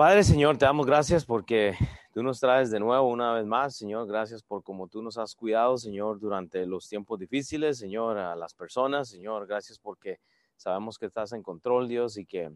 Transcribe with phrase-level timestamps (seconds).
[0.00, 1.74] Padre Señor, te damos gracias porque
[2.14, 4.06] tú nos traes de nuevo una vez más, Señor.
[4.06, 8.54] Gracias por cómo tú nos has cuidado, Señor, durante los tiempos difíciles, Señor, a las
[8.54, 9.46] personas, Señor.
[9.46, 10.18] Gracias porque
[10.56, 12.50] sabemos que estás en control, Dios, y que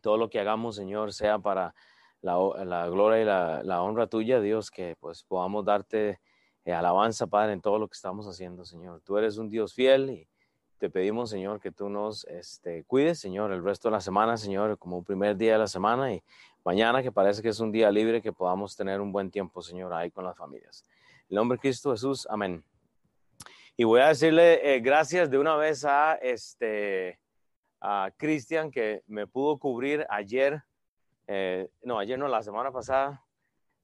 [0.00, 1.72] todo lo que hagamos, Señor, sea para
[2.20, 6.18] la, gloria y la, honra tuya, Dios, que pues podamos darte
[6.64, 9.02] eh, alabanza, Padre, en todo lo que estamos haciendo, Señor.
[9.02, 10.28] Tú eres un Dios fiel y
[10.78, 14.76] te pedimos, Señor, que tú nos este, cuides, Señor, el resto de la semana, Señor,
[14.78, 16.22] como primer día de la semana y
[16.66, 19.94] mañana, que parece que es un día libre, que podamos tener un buen tiempo, Señor,
[19.94, 20.84] ahí con las familias.
[21.20, 22.62] En el nombre de Cristo Jesús, amén.
[23.76, 27.20] Y voy a decirle eh, gracias de una vez a este
[27.80, 30.62] a Cristian que me pudo cubrir ayer,
[31.28, 33.22] eh, no, ayer no, la semana pasada.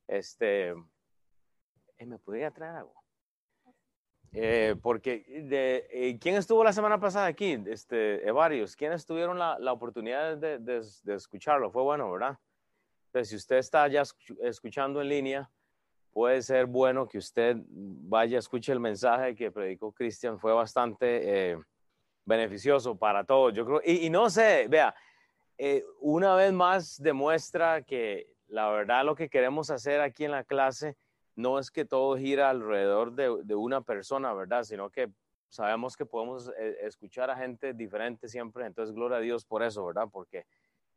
[0.09, 2.95] Este, eh, ¿me podría traer algo?
[4.33, 7.63] Eh, porque, de, eh, ¿quién estuvo la semana pasada aquí?
[7.67, 8.75] Este, varios.
[8.75, 11.71] ¿Quiénes tuvieron la, la oportunidad de, de, escucharlo?
[11.71, 12.39] Fue bueno, ¿verdad?
[13.13, 14.03] Entonces, si usted está ya
[14.41, 15.51] escuchando en línea,
[16.13, 20.39] puede ser bueno que usted vaya, escuche el mensaje que predicó Cristian.
[20.39, 21.59] Fue bastante eh,
[22.25, 23.53] beneficioso para todos.
[23.53, 24.95] Yo creo, y, y no sé, vea,
[26.01, 30.97] una vez más demuestra que la verdad lo que queremos hacer aquí en la clase
[31.37, 34.65] no es que todo gira alrededor de, una persona, ¿verdad?
[34.65, 35.11] Sino que
[35.49, 38.67] sabemos que podemos eh, escuchar a gente diferente siempre.
[38.67, 40.09] Entonces, gloria a Dios por eso, ¿verdad?
[40.11, 40.47] Porque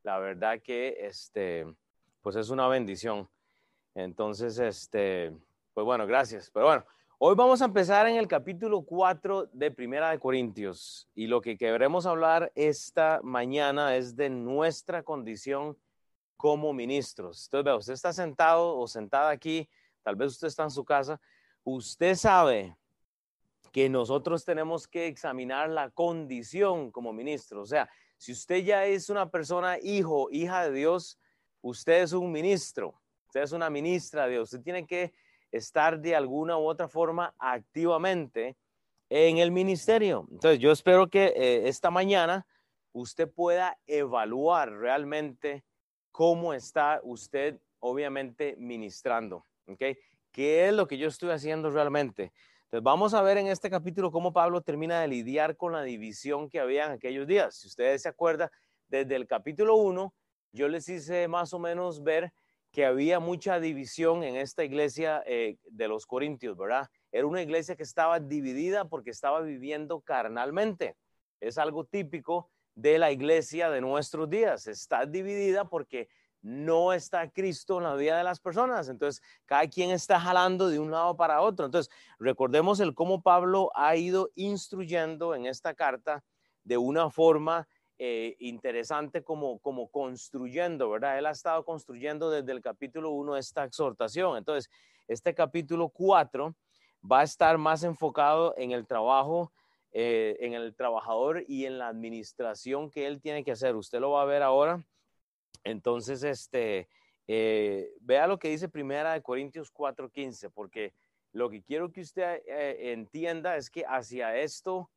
[0.03, 1.65] la verdad que, este,
[2.25, 3.29] pues es una bendición.
[3.93, 5.31] Entonces, este,
[5.75, 6.49] pues bueno, gracias.
[6.49, 6.83] Pero bueno,
[7.19, 11.07] hoy vamos a empezar en el capítulo 4 de Primera de Corintios.
[11.13, 15.77] Y lo que queremos hablar esta mañana es de nuestra condición
[16.35, 17.45] como ministros.
[17.45, 19.69] Entonces, vea, usted está sentado o sentada aquí
[20.01, 21.21] tal vez usted está en su casa,
[21.63, 22.75] usted sabe
[23.71, 27.61] que nosotros tenemos que examinar la condición como ministro.
[27.61, 27.87] O sea,
[28.17, 31.19] si usted ya es una persona hijo, hija de Dios,
[31.65, 32.93] usted es un ministro,
[33.25, 35.13] usted es una ministra de Dios, usted tiene que
[35.51, 38.55] estar de alguna u otra forma activamente
[39.09, 40.27] en el ministerio.
[40.29, 42.45] Entonces, yo espero que eh, esta mañana
[42.93, 45.63] usted pueda evaluar realmente
[46.11, 49.43] cómo está usted, obviamente, ministrando.
[49.67, 49.97] ¿okay?
[50.31, 52.31] ¿Qué es lo que yo estoy haciendo realmente?
[52.65, 56.47] Entonces vamos a ver en este capítulo cómo Pablo termina de lidiar con la división
[56.47, 57.55] que había en aquellos días.
[57.55, 58.49] Si ustedes se acuerdan,
[58.87, 60.13] desde el capítulo 1
[60.55, 62.31] yo les hice más o menos ver
[62.71, 66.89] que había mucha división en esta iglesia eh, de los Corintios, ¿verdad?
[67.11, 70.95] Era una iglesia que estaba dividida porque estaba viviendo carnalmente.
[71.41, 74.67] Es algo típico de la iglesia de nuestros días.
[74.67, 76.07] Está dividida porque
[76.41, 78.87] no está Cristo en la vida de las personas.
[78.87, 81.65] Entonces, cada quien está jalando de un lado para otro.
[81.65, 86.23] Entonces, recordemos el cómo Pablo ha ido instruyendo en esta carta
[86.63, 87.67] de una forma
[87.97, 91.17] eh, interesante como, como construyendo, ¿verdad?
[91.17, 94.37] Él ha estado construyendo desde el capítulo 1 esta exhortación.
[94.37, 94.69] Entonces,
[95.07, 96.55] este capítulo 4
[97.09, 99.51] va a estar más enfocado en el trabajo,
[99.91, 103.75] eh, en el trabajador y en la administración que él tiene que hacer.
[103.75, 104.83] Usted lo va a ver ahora
[105.65, 106.87] entonces, este,
[107.27, 110.93] eh, vea lo que dice Primera de Corintios 4:15, porque
[111.33, 114.89] lo que quiero que usted eh, entienda es que hacia esto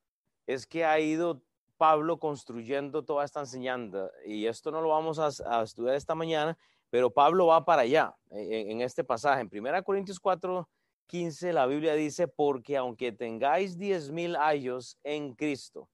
[0.46, 1.42] es que ha ido
[1.78, 4.10] Pablo construyendo toda esta enseñanza.
[4.26, 6.58] Y esto no lo vamos a, estudiar esta mañana,
[6.90, 9.40] pero Pablo va para allá en, en este pasaje.
[9.40, 15.88] En Primera Corintios 4:15 la Biblia dice, porque aunque tengáis diez mil años en Cristo,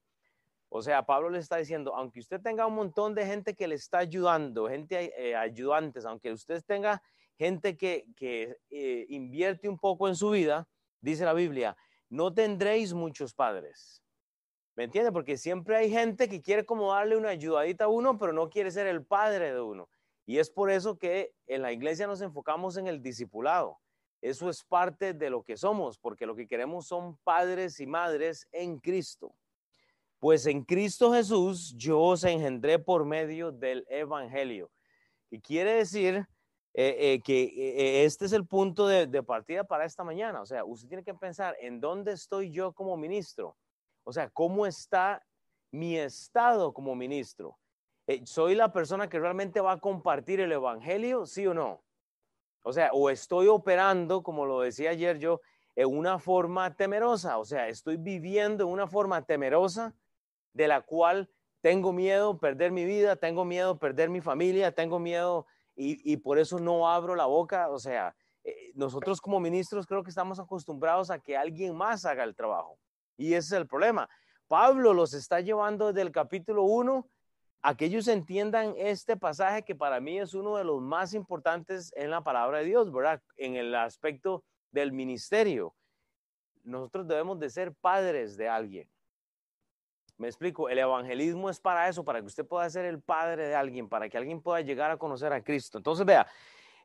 [0.77, 3.75] o sea, Pablo le está diciendo, aunque usted tenga un montón de gente que le
[3.75, 7.01] está ayudando, gente eh, ayudantes, aunque usted tenga
[7.37, 8.05] gente que,
[8.69, 10.67] eh, invierte un poco en su vida,
[10.99, 11.77] dice la Biblia,
[12.09, 14.03] no tendréis muchos padres.
[14.75, 15.11] ¿Me entiende?
[15.11, 18.71] Porque siempre hay gente que quiere como darle una ayudadita a uno, pero no quiere
[18.71, 19.89] ser el padre de uno.
[20.25, 23.79] Y es por eso que en la iglesia nos enfocamos en el discipulado.
[24.21, 28.47] Eso es parte de lo que somos, porque lo que queremos son padres y madres
[28.51, 29.33] en Cristo.
[30.19, 34.71] Pues en Cristo Jesús yo os engendré por medio del Evangelio.
[35.29, 36.27] Y quiere decir
[36.73, 40.41] eh, eh, que eh, este es el punto de, partida para esta mañana.
[40.41, 43.55] O sea, usted tiene que pensar en dónde estoy yo como ministro.
[44.05, 45.25] O sea, cómo está
[45.71, 47.57] mi estado como ministro.
[48.23, 51.83] ¿Soy la persona que realmente va a compartir el Evangelio, sí o no?
[52.61, 55.41] O sea, o estoy operando, como lo decía ayer yo,
[55.75, 57.37] en una forma temerosa.
[57.39, 59.93] O sea, estoy viviendo en una forma temerosa
[60.53, 61.29] de la cual
[61.61, 66.59] tengo miedo perder mi vida, tengo miedo perder mi familia, tengo miedo y, por eso
[66.59, 67.69] no abro la boca.
[67.69, 72.23] O sea, eh, nosotros como ministros creo que estamos acostumbrados a que alguien más haga
[72.23, 72.77] el trabajo.
[73.17, 74.09] Y ese es el problema.
[74.47, 77.07] Pablo los está llevando desde el capítulo 1
[77.61, 81.91] a que ellos entiendan este pasaje que para mí es uno de los más importantes
[81.95, 83.21] en la palabra de Dios, ¿verdad?
[83.37, 85.73] En el aspecto del ministerio.
[86.63, 88.87] Nosotros debemos de ser padres de alguien.
[90.17, 93.55] Me explico, el evangelismo es para eso, para que usted pueda ser el padre de
[93.55, 95.79] alguien, para que alguien pueda llegar a conocer a Cristo.
[95.79, 96.25] Entonces, vea,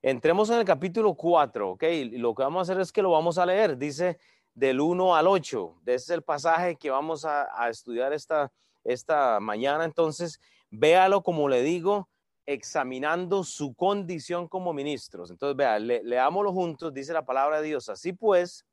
[0.02, 1.82] entremos en el capítulo 4, ¿ok?
[1.82, 3.76] Y lo que vamos a hacer es que lo vamos a leer.
[3.76, 4.18] Dice
[4.54, 5.80] del 1 al 8.
[5.86, 8.52] Ese es el pasaje que vamos a, estudiar esta,
[8.84, 9.84] esta mañana.
[9.84, 12.08] Entonces, véalo como le digo,
[12.46, 15.30] examinando su condición como ministros.
[15.30, 17.88] Entonces, vea, leámoslo juntos, dice la palabra de Dios.
[17.88, 18.64] Así pues,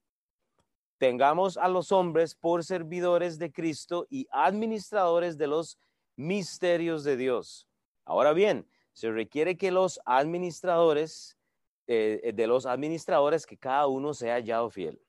[0.98, 5.78] tengamos a los hombres por servidores de Cristo y administradores de los
[6.16, 7.68] misterios de Dios.
[8.04, 11.38] Ahora bien, se requiere que los administradores,
[11.86, 15.00] eh, de los administradores, que cada uno sea hallado fiel.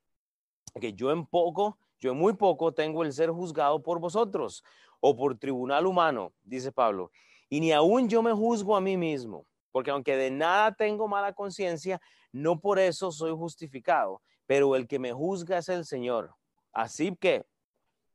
[0.78, 4.64] Que yo en poco, yo en muy poco tengo el ser juzgado por vosotros
[5.00, 7.10] o por tribunal humano, dice Pablo.
[7.48, 11.32] Y ni aún yo me juzgo a mí mismo, porque aunque de nada tengo mala
[11.32, 12.00] conciencia,
[12.32, 16.34] no por eso soy justificado pero el que me juzga es el Señor.
[16.72, 17.44] Así que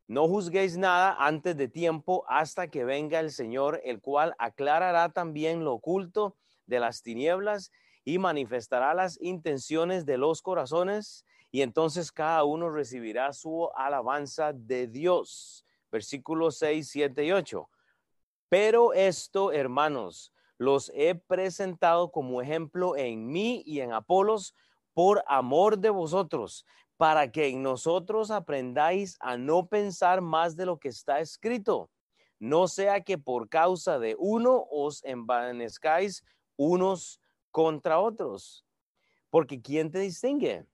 [0.08, 5.64] no juzguéis nada antes de tiempo hasta que venga el Señor, el cual aclarará también
[5.64, 6.36] lo oculto
[6.66, 7.72] de las tinieblas
[8.04, 11.24] y manifestará las intenciones de los corazones,
[11.54, 15.64] y entonces cada uno recibirá su alabanza de Dios.
[15.92, 17.70] Versículos 6, 7 y 8.
[18.50, 24.56] Pero esto, hermanos, los he presentado como ejemplo en mí y en Apolos
[24.96, 26.66] por amor de vosotros,
[26.98, 31.92] para que en nosotros aprendáis a no pensar más de lo que está escrito,
[32.40, 37.22] no sea que por causa de uno os envanezcáis unos
[37.52, 38.66] contra otros.
[39.30, 40.66] Porque ¿quién te distingue?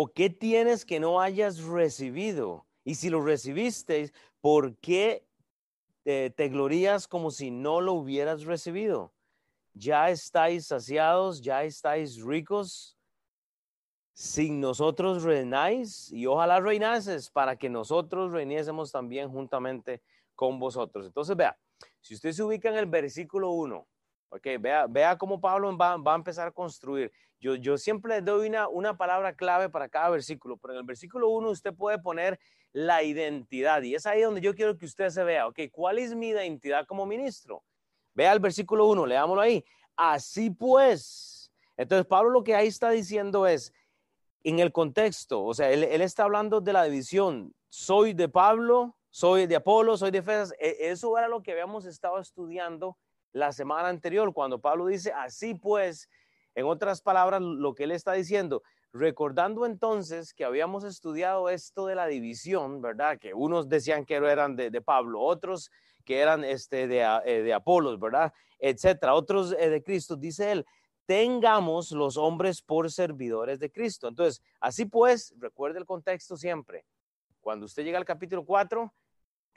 [0.00, 2.66] ¿O qué tienes que no hayas recibido?
[2.84, 5.26] Y si lo recibisteis, ¿por qué
[6.04, 9.12] te, te glorías como si no lo hubieras recibido?
[9.78, 12.96] ya estáis saciados, ya estáis ricos,
[14.12, 20.02] sin nosotros reináis y ojalá reinases para que nosotros reinésemos también juntamente
[20.34, 21.06] con vosotros.
[21.06, 21.56] Entonces, vea,
[22.00, 23.86] si usted se ubica en el versículo 1,
[24.30, 27.12] ok, vea, vea cómo Pablo va, va, a empezar a construir.
[27.40, 31.28] Yo, yo siempre doy una, una palabra clave para cada versículo, pero en el versículo
[31.28, 32.38] 1 usted puede poner
[32.72, 36.14] la identidad y es ahí donde yo quiero que usted se vea, ok, ¿cuál es
[36.14, 37.64] mi identidad como ministro?
[38.14, 39.64] Vea el versículo 1, leámoslo ahí.
[39.96, 43.72] Así pues, entonces Pablo lo que ahí está diciendo es,
[44.44, 49.46] en el contexto, o sea, él, está hablando de la división, soy de Pablo, soy
[49.46, 52.96] de Apolo, soy de Efesas, e, eso era lo que habíamos estado estudiando
[53.32, 56.08] la semana anterior, cuando Pablo dice, así pues,
[56.54, 61.94] en otras palabras, lo que él está diciendo, recordando entonces que habíamos estudiado esto de
[61.94, 63.18] la división, ¿verdad?
[63.18, 65.70] Que unos decían que eran de, Pablo, otros
[66.04, 68.32] que eran este, de, eh, de ¿verdad?
[68.58, 69.14] Etcétera.
[69.14, 70.66] Otros eh, de Cristo, dice él,
[71.06, 74.08] tengamos los hombres por servidores de Cristo.
[74.08, 76.84] Entonces, así pues, recuerde el contexto siempre.
[77.40, 78.92] Cuando usted llega al capítulo 4,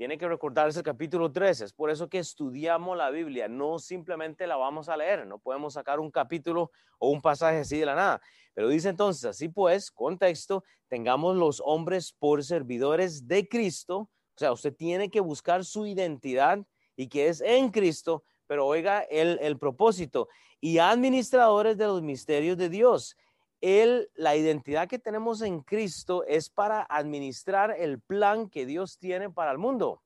[0.02, 1.62] tiene que recordarse el capítulo 3.
[1.62, 5.76] Es por eso que estudiamos la Biblia, no simplemente la vamos a leer, no podemos
[5.76, 8.22] sacar un capítulo o un pasaje así de la nada.
[8.56, 14.52] Pero dice entonces, así pues, contexto, tengamos los hombres por servidores de Cristo o sea,
[14.54, 16.66] usted tiene que buscar su identidad
[16.96, 20.30] y que es en Cristo, pero oiga el, el propósito.
[20.60, 23.16] Y administradores de los misterios de Dios.
[23.62, 29.30] El, la identidad que tenemos en Cristo es para administrar el plan que Dios tiene
[29.30, 30.02] para el mundo.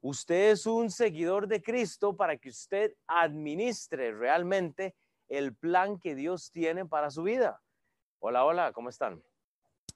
[0.00, 4.94] Usted es un seguidor de Cristo para que usted administre realmente
[5.28, 7.60] el plan que Dios tiene para su vida.
[8.20, 9.20] Hola, hola, ¿cómo están?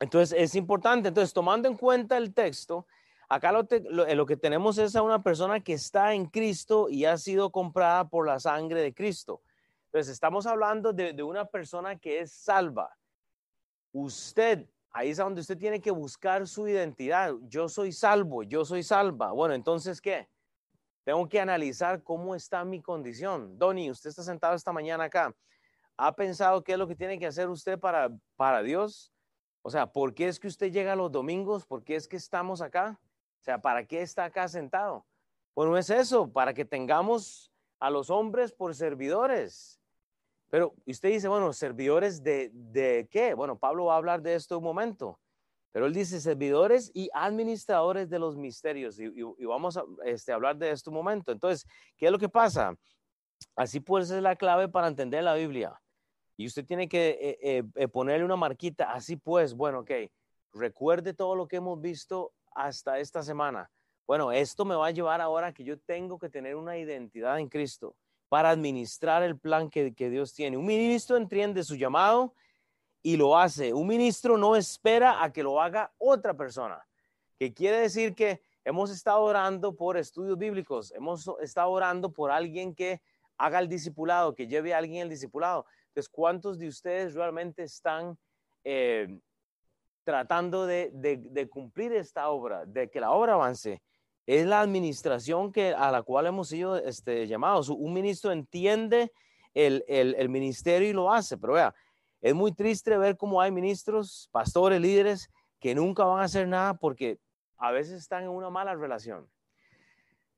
[0.01, 2.87] Entonces es importante, entonces tomando en cuenta el texto,
[3.31, 3.85] Acá eh,
[4.17, 8.09] lo, que tenemos es a una persona que está en Cristo y ha sido comprada
[8.09, 9.41] por la sangre de Cristo.
[9.93, 12.97] Entonces, estamos hablando de, una persona que es salva.
[13.91, 17.35] Usted, ahí es donde usted tiene que buscar su identidad.
[17.49, 19.33] Yo soy salvo, yo soy salva.
[19.33, 20.29] Bueno, entonces, ¿qué?
[21.03, 23.59] Tengo que analizar cómo está mi condición.
[23.59, 25.35] Donny, usted está sentado esta mañana acá.
[25.97, 29.13] ¿Ha pensado qué es lo que tiene que hacer usted para, para Dios?
[29.63, 31.67] O sea, ¿por qué es que usted llega los domingos?
[31.67, 32.97] ¿Por qué es que estamos acá?
[33.41, 35.05] O sea, ¿para qué está acá sentado?
[35.53, 39.80] Bueno, es eso, para que tengamos a los hombres por servidores.
[40.51, 43.35] Pero usted dice, bueno, servidores de, de qué?
[43.35, 45.19] Bueno, Pablo va a hablar de esto un momento.
[45.73, 48.99] Pero él dice servidores y administradores de los misterios.
[48.99, 51.31] Y, vamos a este, hablar de esto un momento.
[51.31, 51.65] Entonces,
[51.97, 52.75] ¿qué es lo que pasa?
[53.55, 55.81] Así pues es la clave para entender la Biblia.
[56.37, 58.93] Y usted tiene que eh, eh, eh, ponerle una marquita.
[58.93, 59.91] Así pues, bueno, ok.
[60.53, 63.71] Recuerde todo lo que hemos visto hasta esta semana.
[64.09, 67.49] Bueno, esto me va a llevar ahora que yo tengo que tener una identidad en
[67.49, 67.95] Cristo
[68.31, 70.57] para administrar el plan que, Dios tiene.
[70.57, 72.33] Un ministro entiende su llamado
[73.03, 73.75] y lo hace.
[73.75, 76.87] Un ministro no espera a que lo haga otra persona,
[77.41, 82.73] que quiere decir que hemos estado orando por estudios bíblicos, hemos estado orando por alguien
[82.73, 83.03] que
[83.37, 85.67] haga el discipulado, que lleve a alguien el discipulado.
[85.89, 88.17] Entonces, ¿cuántos de ustedes realmente están
[88.63, 89.09] eh,
[90.05, 93.83] tratando de, cumplir esta obra, de que la obra avance?
[94.31, 97.69] Es la administración que, a la cual hemos sido este, llamados.
[97.69, 99.11] Un ministro entiende
[99.55, 101.75] el, ministerio y lo hace, pero vea,
[102.21, 106.75] es muy triste ver cómo hay ministros, pastores, líderes que nunca van a hacer nada
[106.75, 107.19] porque
[107.57, 109.29] a veces están en una mala relación.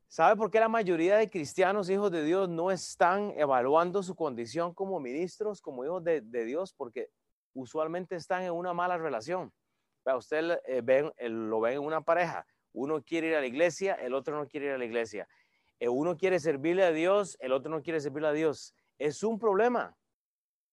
[0.08, 4.72] ¿Sabe por qué la mayoría de cristianos, hijos de Dios, no están evaluando su condición
[4.72, 6.72] como ministros, como hijos de, Dios?
[6.72, 7.11] Porque
[7.52, 9.52] usualmente están en una mala relación.
[10.16, 12.46] Usted eh, lo ve en una pareja.
[12.73, 15.29] Uno quiere ir a la iglesia, el otro no quiere ir a la iglesia.
[15.79, 18.75] Eh, uno quiere servirle a Dios, el otro no quiere servirle a Dios.
[18.99, 19.97] Es un problema.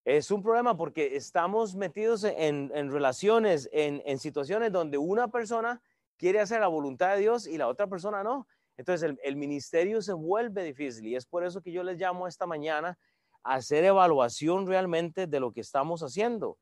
[0.06, 5.82] Es un problema porque estamos metidos en, relaciones, en, situaciones donde una persona
[6.18, 8.48] quiere hacer la voluntad de Dios y la otra persona no.
[8.78, 12.46] Entonces el, ministerio se vuelve difícil y es por eso que yo les llamo esta
[12.46, 12.98] mañana
[13.44, 16.58] a hacer evaluación realmente de lo que estamos haciendo.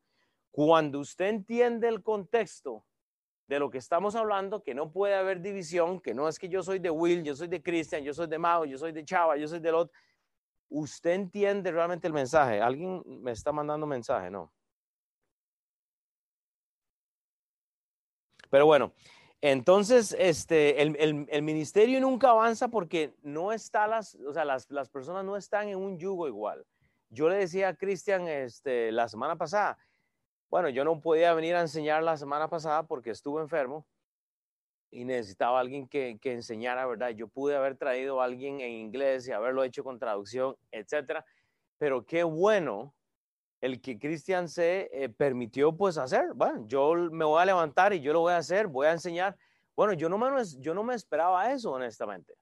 [0.50, 2.84] Cuando usted entiende el contexto
[3.48, 6.62] de lo que estamos hablando, que no puede haber división, que no es que yo
[6.62, 9.36] soy de Will, yo soy de Christian, yo soy de Mao, yo soy de Chava,
[9.36, 9.90] yo soy de Lot,
[10.68, 12.60] usted entiende realmente el mensaje.
[12.60, 14.30] ¿Alguien me está mandando mensaje?
[14.30, 14.52] No.
[18.50, 18.92] Pero bueno,
[19.40, 25.36] entonces, este, el, ministerio nunca avanza porque no está las, o sea, las, personas no
[25.36, 26.66] están en un yugo igual.
[27.10, 29.78] Yo le decía a Cristian este, la semana pasada,
[30.50, 33.86] bueno, yo no podía venir a enseñar la semana pasada porque estuve enfermo
[34.90, 37.10] y necesitaba alguien que, que, enseñara, ¿verdad?
[37.10, 41.24] Yo pude haber traído a alguien en inglés y haberlo hecho con traducción, etcétera.
[41.76, 42.94] Pero qué bueno
[43.60, 46.32] el que Cristian se eh, permitió pues hacer.
[46.34, 49.36] Bueno, yo me voy a levantar y yo lo voy a hacer, voy a enseñar.
[49.76, 50.28] Bueno, yo no me,
[50.58, 52.34] yo no me esperaba eso, honestamente.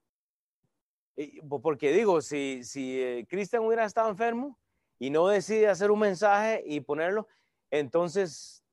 [1.49, 4.57] porque digo, si, si eh, Cristian hubiera estado enfermo
[4.99, 7.27] y no decide hacer un mensaje y ponerlo,
[7.71, 8.63] entonces,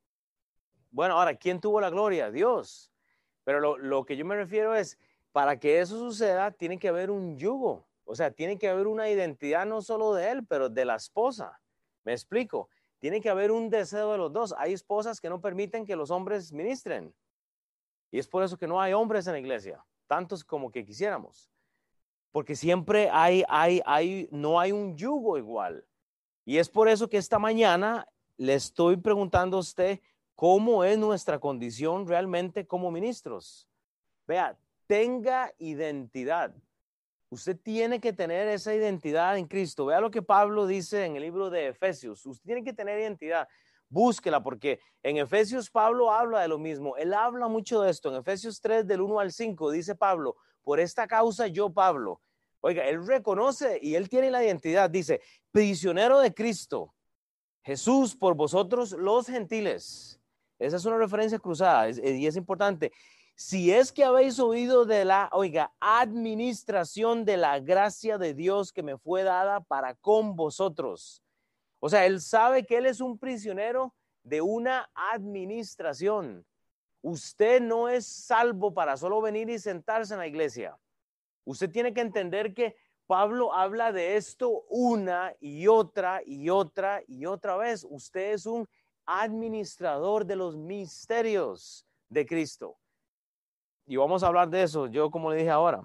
[0.91, 2.31] bueno, ahora, ¿quién tuvo la gloria?
[2.31, 2.93] Dios.
[3.45, 4.99] Pero lo, que yo me refiero es,
[5.33, 7.87] para que eso suceda, tiene que haber un yugo.
[8.05, 11.61] O sea, tiene que haber una identidad no solo de él, pero de la esposa.
[12.05, 12.69] Me explico.
[13.01, 14.55] Tiene que haber un deseo de los dos.
[14.57, 17.15] Hay esposas que no permiten que los hombres ministren.
[18.11, 21.51] Y es por eso que no hay hombres en la iglesia, tantos como que quisiéramos.
[22.31, 25.85] Porque siempre hay, hay, hay, no hay un yugo igual.
[26.45, 30.01] Y es por eso que esta mañana le estoy preguntando a usted
[30.35, 33.69] cómo es nuestra condición realmente como ministros.
[34.27, 36.55] Vea, tenga identidad.
[37.31, 39.87] Usted tiene que tener esa identidad en Cristo.
[39.87, 42.25] Vea lo que Pablo dice en el libro de Efesios.
[42.27, 43.49] Usted tiene que tener identidad.
[43.89, 46.97] Búsquela porque en Efesios Pablo habla de lo mismo.
[46.97, 48.09] Él habla mucho de esto.
[48.09, 52.21] En Efesios 3 del 1 al 5 dice Pablo, por esta causa yo Pablo.
[52.61, 54.89] Oiga, él reconoce y él tiene la identidad.
[54.89, 56.94] Dice, prisionero de Cristo.
[57.65, 60.21] Jesús por vosotros los gentiles
[60.59, 62.93] esa es una referencia cruzada y es importante.
[63.37, 68.83] Si es que habéis oído de la, oiga, administración de la gracia de Dios que
[68.83, 71.23] me fue dada para con vosotros.
[71.81, 76.47] O sea, él sabe que él es un prisionero de una administración.
[77.03, 80.79] Usted no es salvo para solo venir y sentarse en la iglesia.
[81.45, 87.27] Usted tiene que entender que Pablo habla de esto una y otra y otra y
[87.27, 87.87] otra vez.
[87.89, 88.67] Usted es un
[89.05, 92.77] administrador de los misterios de Cristo.
[93.87, 95.83] Y vamos a hablar de eso, yo como le dije ahora.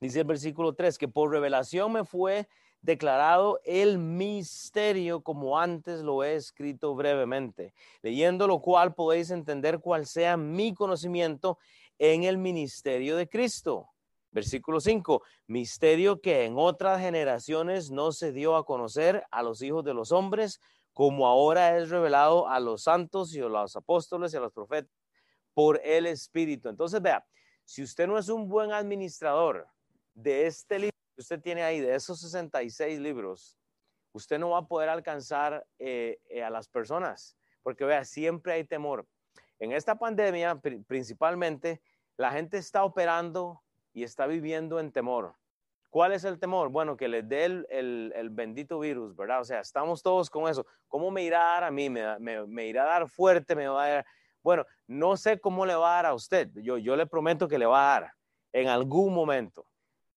[0.00, 2.48] Dice el versículo 3, que por revelación me fue
[2.80, 10.06] declarado el misterio como antes lo he escrito brevemente, leyendo lo cual podéis entender cuál
[10.06, 11.58] sea mi conocimiento
[11.98, 13.88] en el ministerio de Cristo.
[14.30, 19.84] Versículo 5, misterio que en otras generaciones no se dio a conocer a los hijos
[19.84, 20.60] de los hombres,
[20.92, 24.92] como ahora es revelado a los santos y a los apóstoles y a los profetas
[25.54, 26.68] por el Espíritu.
[26.68, 27.26] Entonces, vea,
[27.64, 29.66] si usted no es un buen administrador
[30.14, 33.58] de este libro que usted tiene ahí, de esos 66 libros,
[34.12, 38.64] usted no va a poder alcanzar eh, eh, a las personas, porque vea, siempre hay
[38.64, 39.06] temor.
[39.58, 41.82] En esta pandemia, principalmente,
[42.16, 43.62] la gente está operando
[43.98, 45.34] y está viviendo en temor.
[45.90, 46.68] ¿Cuál es el temor?
[46.68, 49.40] Bueno, que les dé el, bendito virus, ¿verdad?
[49.40, 50.64] O sea, estamos todos con eso.
[50.86, 51.90] ¿Cómo me irá a dar a mí?
[51.90, 53.56] ¿Me, irá a dar fuerte?
[53.56, 54.06] ¿Me va a dar?
[54.42, 56.48] Bueno, no sé cómo le va a dar a usted.
[56.54, 58.12] Yo, yo le prometo que le va a dar.
[58.52, 59.66] en algún momento.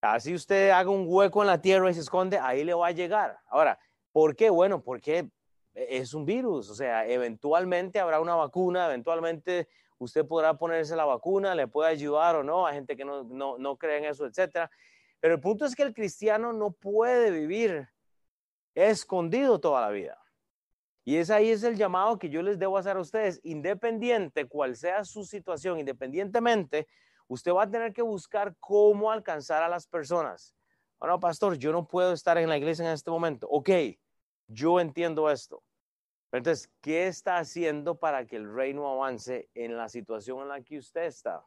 [0.00, 2.92] Así usted haga un hueco en la tierra y se esconde, ahí le va a
[2.92, 3.38] llegar.
[3.46, 3.78] Ahora,
[4.12, 4.50] ¿por qué?
[4.50, 5.28] Bueno, porque
[5.74, 9.68] es un virus, o sea, eventualmente habrá una vacuna, eventualmente
[10.02, 13.58] usted podrá ponerse la vacuna, le puede ayudar o no, hay gente que no, no,
[13.58, 14.70] no cree en eso, etcétera.
[15.20, 17.88] Pero el punto es que el cristiano no puede vivir
[18.74, 20.18] escondido toda la vida.
[21.04, 24.76] Y es ahí es el llamado que yo les debo hacer a ustedes, independiente cual
[24.76, 26.86] sea su situación, independientemente,
[27.26, 30.54] usted va a tener que buscar cómo alcanzar a las personas.
[30.98, 33.48] Bueno, pastor, yo no puedo estar en la iglesia en este momento.
[33.50, 33.70] Ok,
[34.46, 35.62] yo entiendo esto.
[36.32, 40.78] Entonces, ¿qué está haciendo para que el reino avance en la situación en la que
[40.78, 41.44] usted está?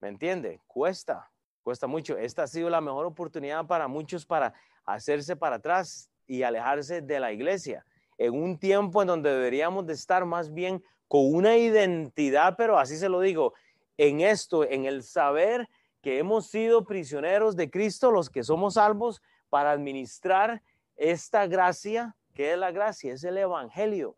[0.00, 0.60] ¿Me entiende?
[0.66, 1.30] Cuesta,
[1.62, 2.18] cuesta mucho.
[2.18, 4.52] Esta ha sido la mejor oportunidad para muchos para
[4.84, 7.86] hacerse para atrás y alejarse de la iglesia
[8.18, 12.96] en un tiempo en donde deberíamos de estar más bien con una identidad, pero así
[12.96, 13.54] se lo digo,
[13.96, 15.68] en esto, en el saber
[16.00, 20.62] que hemos sido prisioneros de Cristo, los que somos salvos, para administrar
[20.96, 24.16] esta gracia, que es la gracia, es el Evangelio,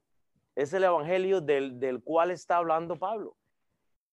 [0.55, 3.37] es el Evangelio del, cual está hablando Pablo.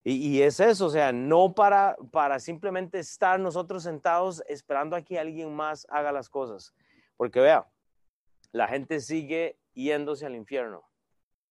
[0.03, 5.01] Y, y, es eso, o sea, no para, para simplemente estar nosotros sentados esperando a
[5.01, 6.73] que alguien más haga las cosas.
[7.15, 7.65] Porque vea,
[8.51, 10.83] la gente sigue yéndose al infierno.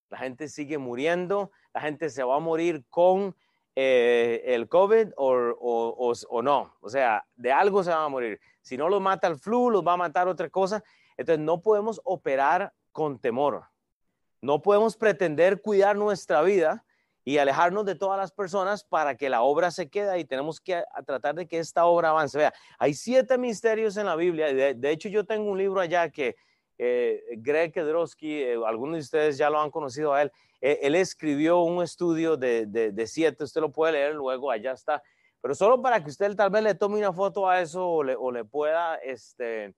[0.09, 3.35] La gente sigue muriendo, la gente se va a morir con
[3.75, 6.75] eh, el COVID o, no.
[6.81, 8.39] O sea, de algo se va a morir.
[8.61, 10.83] Si no los mata el flu, los va a matar otra cosa.
[11.17, 13.65] Entonces no podemos operar con temor.
[14.41, 16.85] No podemos pretender cuidar nuestra vida
[17.25, 20.83] y alejarnos de todas las personas para que la obra se quede y tenemos que
[21.05, 22.37] tratar de que esta obra avance.
[22.37, 24.53] Vea, hay siete misterios en la Biblia.
[24.53, 26.35] de hecho, yo tengo un libro allá que
[26.77, 30.95] eh, Greg Kedrowski, eh, algunos de ustedes ya lo han conocido a él, eh, él
[30.95, 35.03] escribió un estudio de, de, siete, usted lo puede leer luego, allá está,
[35.41, 38.15] pero solo para que usted tal vez le tome una foto a eso o le,
[38.15, 39.75] o le pueda este,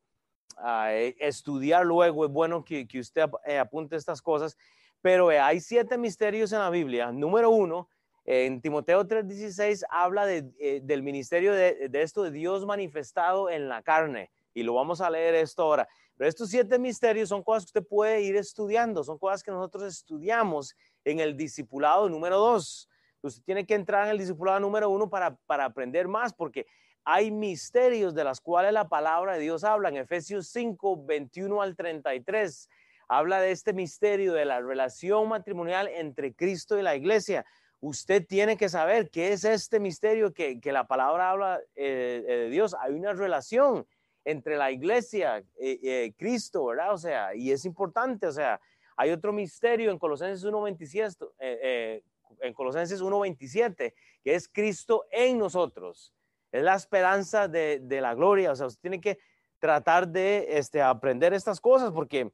[1.19, 4.57] estudiar luego, es bueno que, usted apunte estas cosas,
[5.01, 7.11] pero hay siete misterios en la Biblia.
[7.11, 7.89] Número uno,
[8.23, 13.83] en Timoteo 3:16 habla de, del ministerio de, de esto de Dios manifestado en la
[13.83, 15.87] carne, y lo vamos a leer esto ahora.
[16.17, 19.83] Pero estos siete misterios son cosas que usted puede ir estudiando, son cosas que nosotros
[19.83, 22.89] estudiamos en el discipulado número dos.
[23.21, 26.67] Usted tiene que entrar en el discipulado número uno para, para aprender más, porque
[27.05, 29.89] hay misterios de las cuales la palabra de Dios habla.
[29.89, 32.69] En Efesios 5, 21 al 33,
[33.07, 37.45] habla de este misterio de la relación matrimonial entre Cristo y la iglesia.
[37.79, 42.35] Usted tiene que saber qué es este misterio que, que la palabra habla eh, eh,
[42.35, 42.75] de Dios.
[42.81, 43.85] Hay una relación
[44.25, 46.93] entre la iglesia, eh, eh, Cristo, ¿verdad?
[46.93, 48.59] O sea, y es importante, o sea,
[48.97, 52.01] hay otro misterio en Colosenses 1.27, eh,
[52.41, 56.11] en Colosenses 1.27, que es Cristo en nosotros.
[56.55, 59.19] Es la esperanza de, la gloria, o sea, usted tiene que
[59.59, 62.31] tratar de este, aprender estas cosas porque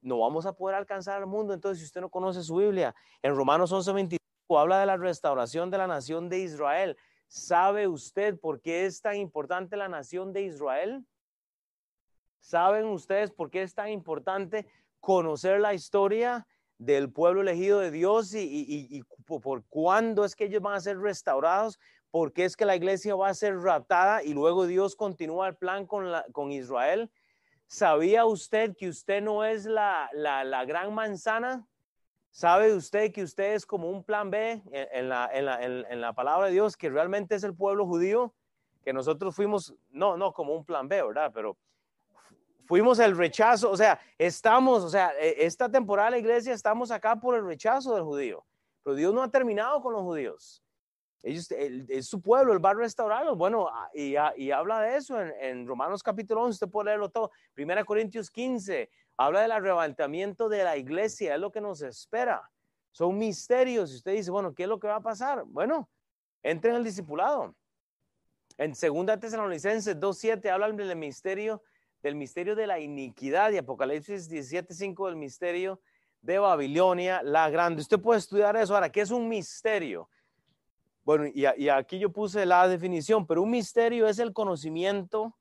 [0.00, 3.36] no vamos a poder alcanzar al mundo, entonces si usted no conoce su Biblia, en
[3.36, 4.18] Romanos 11.25
[4.58, 6.96] habla de la restauración de la nación de Israel.
[7.28, 11.04] ¿Sabe usted por qué es tan importante la nación de Israel?
[12.40, 14.66] ¿Saben ustedes por qué es tan importante
[15.00, 16.46] conocer la historia
[16.78, 21.78] del pueblo elegido de Dios y, por cuándo es que ellos van a ser restaurados?
[22.14, 25.56] ¿Por qué es que la iglesia va a ser raptada y luego Dios continúa el
[25.56, 27.10] plan con, con Israel?
[27.66, 31.66] ¿Sabía usted que usted no es la, la gran manzana?
[32.30, 36.12] ¿Sabe usted que usted es como un plan B en la, en, la, en, la,
[36.12, 38.32] palabra de Dios, que realmente es el pueblo judío?
[38.84, 41.32] Que nosotros fuimos, no, no como un plan B, ¿verdad?
[41.34, 41.56] Pero
[42.64, 47.16] fuimos el rechazo, o sea, estamos, o sea, e, esta temporada la iglesia estamos acá
[47.16, 48.46] por el rechazo del judío,
[48.84, 50.63] pero Dios no ha terminado con los judíos.
[51.26, 53.32] Ellos, es su pueblo, él va a.
[53.32, 57.30] Bueno, y, y habla de eso en, en, Romanos capítulo 11, usted puede leerlo todo.
[57.54, 62.50] Primera Corintios 15, Habla del arrebatamiento de la iglesia, es lo que nos espera.
[62.90, 63.92] Son misterios.
[63.92, 65.44] Y usted dice, bueno, ¿qué es lo que va a pasar?
[65.46, 65.88] Bueno,
[66.42, 67.54] entre en el discipulado.
[68.58, 71.62] En segunda Tesalonicenses 2.7 habla del misterio,
[72.02, 75.80] del misterio de la iniquidad y Apocalipsis 17.5 del misterio
[76.20, 77.82] de Babilonia la grande.
[77.82, 78.74] Usted puede estudiar eso.
[78.74, 80.08] Ahora, ¿qué es un misterio?
[81.04, 85.36] Bueno, y, aquí yo puse la definición, pero un misterio es el conocimiento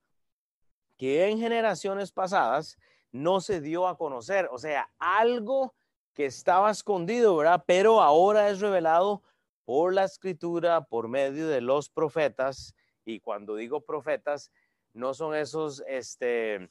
[0.98, 2.78] que en generaciones pasadas
[3.12, 4.50] no se dio a conocer.
[4.52, 5.74] O sea, algo
[6.14, 7.64] que estaba escondido, ¿verdad?
[7.66, 9.24] Pero ahora es revelado
[9.64, 12.76] por la escritura, por medio de los profetas.
[13.06, 14.52] Y cuando digo profetas,
[14.92, 16.70] no son esos este,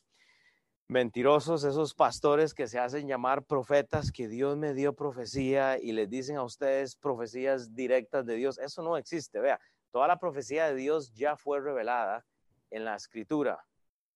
[0.89, 6.09] mentirosos, esos pastores que se hacen llamar profetas, que Dios me dio profecía y les
[6.09, 8.59] dicen a ustedes profecías directas de Dios.
[8.59, 9.61] Eso no existe, vea.
[9.91, 12.25] Toda la profecía de Dios ya fue revelada
[12.71, 13.65] en la escritura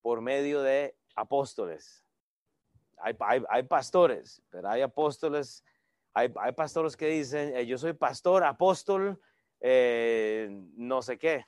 [0.02, 2.04] por medio de apóstoles.
[2.98, 5.62] Hay, pastores, pero hay apóstoles,
[6.14, 9.20] hay, pastores que dicen, eh, yo soy pastor, apóstol,
[9.60, 11.44] eh, no sé qué.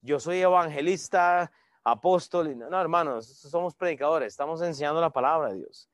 [0.00, 1.52] Yo soy evangelista,
[1.86, 2.58] apóstol.
[2.58, 5.88] No, hermanos, somos predicadores, estamos enseñando la palabra de Dios.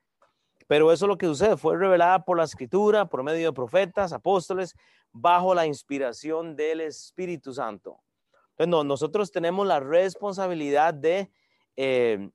[0.67, 4.15] Pero eso es lo que sucede, fue revelada por la escritura, por medio de profetas,
[4.15, 4.75] apóstoles,
[5.11, 8.01] bajo la inspiración del Espíritu Santo.
[8.57, 11.31] Entonces, nosotros tenemos la responsabilidad de
[11.77, 12.31] eh,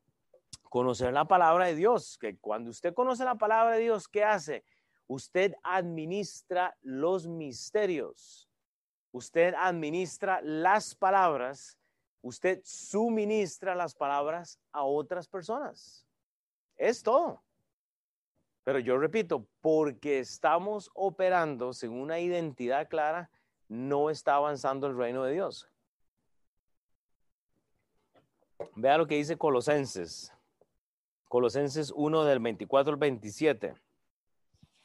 [0.70, 4.64] conocer la palabra de Dios, que cuando usted conoce la palabra de Dios, ¿qué hace?
[5.08, 8.48] Usted administra los misterios,
[9.12, 11.78] usted administra las palabras,
[12.28, 16.06] usted suministra las palabras a otras personas.
[16.76, 17.42] Es todo.
[18.64, 23.30] Pero yo repito, porque estamos operando sin una identidad clara,
[23.70, 25.70] no está avanzando el reino de Dios.
[28.76, 30.34] Vea lo que dice Colosenses.
[31.30, 33.74] Colosenses 1 del 24 al 27.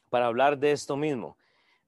[0.09, 1.37] Para hablar de esto mismo.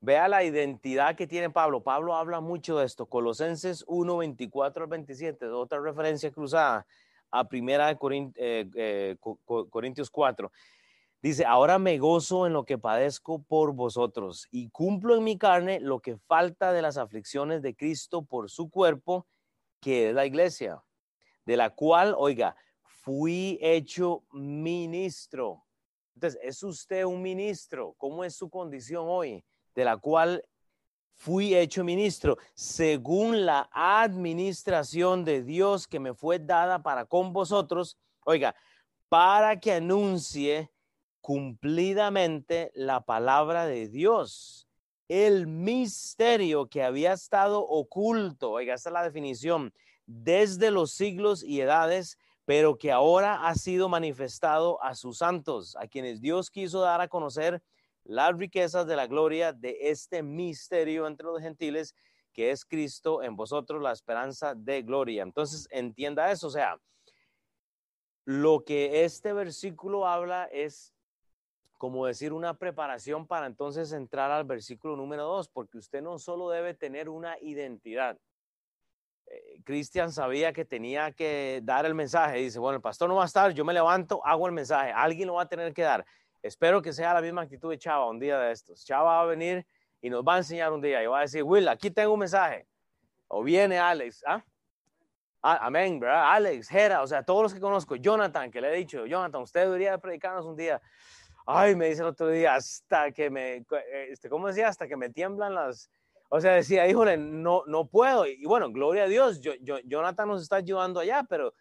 [0.06, 1.82] Vea la identidad que tiene Pablo.
[1.82, 3.08] Pablo habla mucho de esto.
[3.08, 5.48] Colosenses 1, 24 al 27.
[5.48, 6.86] Otra referencia cruzada
[7.32, 7.98] a primera de
[8.36, 9.18] eh, eh,
[9.72, 10.52] Corintios 4.
[11.24, 15.80] Dice, ahora me gozo en lo que padezco por vosotros y cumplo en mi carne
[15.80, 19.26] lo que falta de las aflicciones de Cristo por su cuerpo,
[19.82, 20.84] que es la iglesia,
[21.48, 25.66] de la cual, oiga, fui hecho ministro.
[26.14, 27.96] Entonces, ¿es usted un ministro?
[27.98, 29.44] ¿Cómo es su condición hoy?
[29.76, 30.44] De la cual
[31.16, 37.98] fui hecho ministro, según la administración de Dios que me fue dada para con vosotros,
[38.26, 38.56] oiga,
[39.10, 40.72] para que anuncie
[41.22, 44.68] cumplidamente la palabra de Dios.
[45.08, 49.74] El misterio que había estado oculto, oiga, esta es la definición,
[50.06, 55.88] desde los siglos y edades, pero que ahora ha sido manifestado a sus santos, a
[55.88, 57.64] quienes Dios quiso dar a conocer
[58.06, 61.94] las riquezas de la gloria de este misterio entre los gentiles,
[62.34, 65.24] que es Cristo en vosotros, la esperanza de gloria.
[65.24, 66.80] Entonces, entienda eso, o sea,
[68.26, 70.94] lo que este versículo habla es
[71.78, 76.50] como decir una preparación para entonces entrar al versículo número dos, porque usted no solo
[76.50, 78.18] debe tener una identidad.
[79.28, 82.38] Eh, Cristian sabía que tenía que dar el mensaje.
[82.38, 84.92] Dice, bueno, el pastor no va a estar, yo me levanto, hago el mensaje.
[84.92, 86.06] Alguien lo va a tener que dar.
[86.46, 88.86] Espero que sea la misma actitud de Chava un día de estos.
[88.86, 89.66] Chava va a venir
[90.00, 92.20] y nos va a enseñar un día y va a decir, Will, aquí tengo un
[92.20, 92.68] mensaje.
[93.28, 94.46] O viene Alex, ¿ah?
[95.42, 96.00] ah amén.
[96.06, 99.62] Alex, Jera, o sea, todos los que conozco, Jonathan, que le he dicho, Jonathan, usted
[99.62, 100.80] debería predicarnos un día.
[101.48, 103.66] Ay, me dice el otro día, hasta que me, eh,
[104.12, 104.68] este, ¿cómo decía?
[104.68, 105.90] Hasta que me tiemblan las,
[106.30, 108.28] o sea, decía, híjole, no, no puedo.
[108.28, 109.42] Y bueno, gloria a Dios,
[109.84, 111.56] Jonathan nos está ayudando allá, pero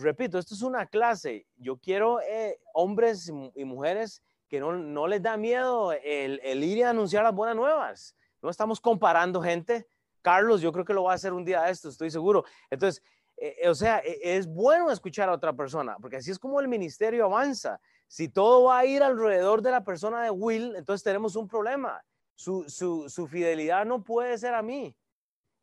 [0.00, 1.46] repito, esto es una clase.
[1.56, 6.78] Yo quiero eh, hombres y mujeres que no, no les da miedo el, el, ir
[6.78, 8.16] y anunciar las buenas nuevas.
[8.42, 9.86] No estamos comparando gente.
[10.22, 12.44] Carlos, yo creo que lo va a hacer un día de esto, estoy seguro.
[12.70, 13.02] Entonces,
[13.36, 16.68] eh, o sea, e, es bueno escuchar a otra persona, porque así es como el
[16.68, 17.80] ministerio avanza.
[18.06, 22.02] Si todo va a ir alrededor de la persona de Will, entonces tenemos un problema.
[22.36, 24.94] Su, su, su fidelidad no puede ser a mí.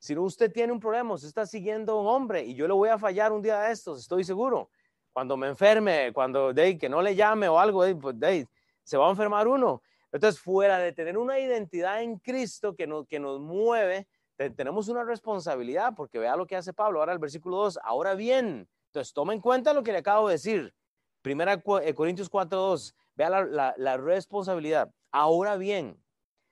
[0.02, 2.90] Si usted tiene un problema, usted está siguiendo a un hombre y yo le voy
[2.90, 4.72] a fallar un día de estos, estoy seguro.
[5.14, 8.16] Cuando me enferme, cuando de que no le llame o algo, pues,
[8.84, 9.84] se va a enfermar uno.
[10.12, 14.08] Entonces, fuera de tener una identidad en Cristo que nos, que nos mueve,
[14.50, 18.68] tenemos una responsabilidad, porque vea lo que hace Pablo, ahora el versículo 2, ahora bien,
[18.88, 20.74] entonces toma en cuenta lo que le acabo de decir,
[21.22, 26.02] Primera eh, Corintios 4.2, vea la, la, responsabilidad, ahora bien,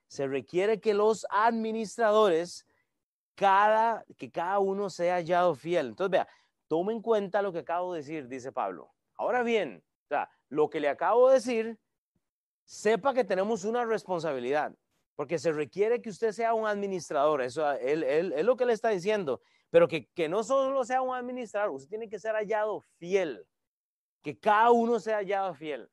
[0.07, 2.67] se requiere que los administradores,
[3.39, 5.87] cada, que cada uno sea hallado fiel.
[5.87, 6.27] Entonces, vea,
[6.67, 8.91] tome en cuenta lo que acabo de decir, dice Pablo.
[9.15, 9.81] Ahora bien,
[10.49, 11.79] lo que le acabo de decir,
[12.65, 14.75] sepa que tenemos una responsabilidad
[15.15, 19.41] porque se requiere que usted sea un administrador, eso es lo que le está diciendo,
[19.69, 23.45] pero que, que, no solo sea un administrador, usted tiene que ser hallado fiel,
[24.21, 25.89] que cada uno sea hallado fiel.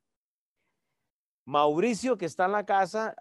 [1.45, 3.15] Mauricio, que está en la casa,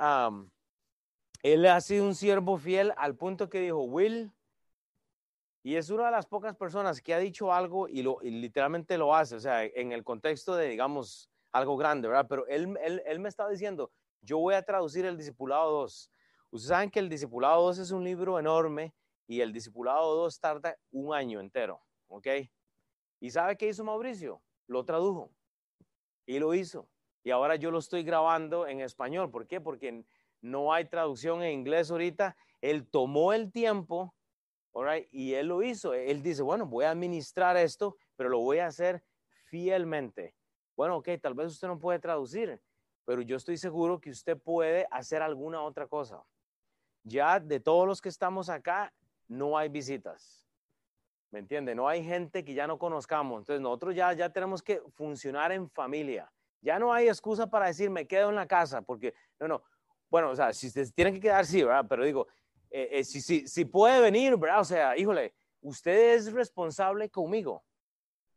[1.46, 4.34] él ha sido un siervo fiel al punto que dijo, Will,
[5.62, 9.14] y es una de las pocas personas que ha dicho algo y, lo, literalmente lo
[9.14, 12.26] hace, o sea, en el contexto de, digamos, algo grande, ¿verdad?
[12.28, 16.12] Pero él, él, él me está diciendo, yo voy a traducir el Discipulado 2.
[16.50, 18.96] Ustedes saben que el Discipulado 2 es un libro enorme
[19.28, 22.28] y el Discipulado 2 tarda un año entero, ¿ok?
[23.20, 24.42] ¿Y sabe qué hizo Mauricio?
[24.66, 25.30] Lo tradujo
[26.26, 26.90] y lo hizo.
[27.24, 29.30] Y ahora yo lo estoy grabando en español.
[29.30, 29.62] ¿Por qué?
[29.62, 30.06] Porque
[30.46, 32.38] no hay traducción en inglés ahorita.
[32.62, 34.14] Él tomó el tiempo,
[35.12, 35.94] y Él lo hizo.
[35.94, 39.04] Él dice, bueno, voy a administrar esto, pero lo voy a hacer
[39.46, 40.36] fielmente.
[40.76, 42.62] Bueno, ok, tal vez usted no puede traducir,
[43.06, 46.24] pero yo estoy seguro que usted puede hacer alguna otra cosa.
[47.04, 48.94] Ya de todos los que estamos acá,
[49.28, 50.46] no hay visitas.
[51.32, 51.74] ¿Me entiende?
[51.74, 53.42] No hay gente que ya no conozcamos.
[53.42, 56.32] Entonces nosotros ya, ya tenemos que funcionar en familia.
[56.62, 59.64] Ya no hay excusa para decir me quedo en la casa, porque no, no.
[60.16, 61.86] Bueno, o sea, si ustedes tienen que quedar, sí, ¿verdad?
[61.90, 62.26] Pero digo,
[62.70, 64.62] eh, eh, si, si, si puede venir, ¿verdad?
[64.62, 67.66] O sea, híjole, usted es responsable conmigo.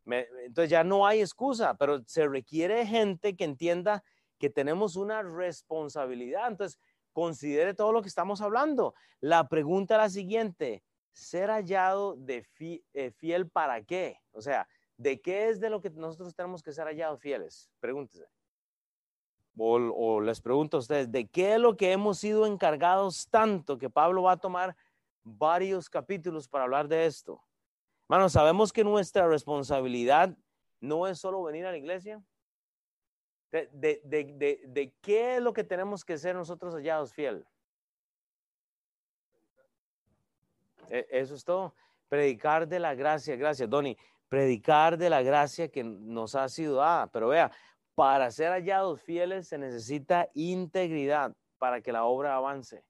[0.04, 4.02] entonces ya no hay excusa, pero se requiere gente que entienda
[4.40, 6.48] que tenemos una responsabilidad.
[6.48, 6.80] Entonces,
[7.12, 8.92] considere todo lo que estamos hablando.
[9.20, 12.44] La pregunta es la siguiente, ser hallado de
[12.92, 14.20] eh, fiel para qué?
[14.32, 17.70] O sea, ¿de qué es de lo que nosotros tenemos que ser hallados fieles?
[17.78, 18.26] Pregúntese.
[19.60, 23.90] O, les pregunto a ustedes, ¿de qué es lo que hemos sido encargados tanto que
[23.90, 24.76] Pablo va a tomar
[25.24, 27.42] varios capítulos para hablar de esto?
[28.06, 30.36] Bueno, sabemos que nuestra responsabilidad
[30.80, 32.22] no es solo venir a la iglesia,
[33.50, 37.44] de, qué es lo que tenemos que ser nosotros hallados fiel.
[40.90, 41.74] E, eso es todo.
[42.08, 43.96] Predicar de la gracia, gracias, Donny.
[44.28, 47.06] Predicar de la gracia que nos ha sido dada.
[47.08, 47.50] Pero vea,
[47.98, 52.84] para ser hallados fieles se necesita integridad para que la obra avance.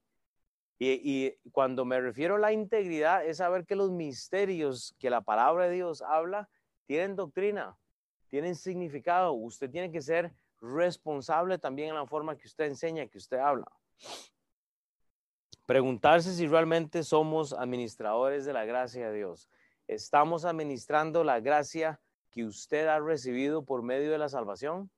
[0.79, 5.65] Y, cuando me refiero a la integridad es saber que los misterios que la palabra
[5.65, 6.51] de Dios habla
[6.85, 7.75] tienen doctrina,
[8.29, 9.33] tienen significado.
[9.33, 13.73] Usted tiene que ser responsable también en la forma que usted enseña, que usted habla.
[15.65, 19.49] Preguntarse si realmente somos administradores de la gracia de Dios.
[19.87, 21.99] ¿Estamos administrando la gracia
[22.31, 24.91] que usted ha recibido por medio de la salvación?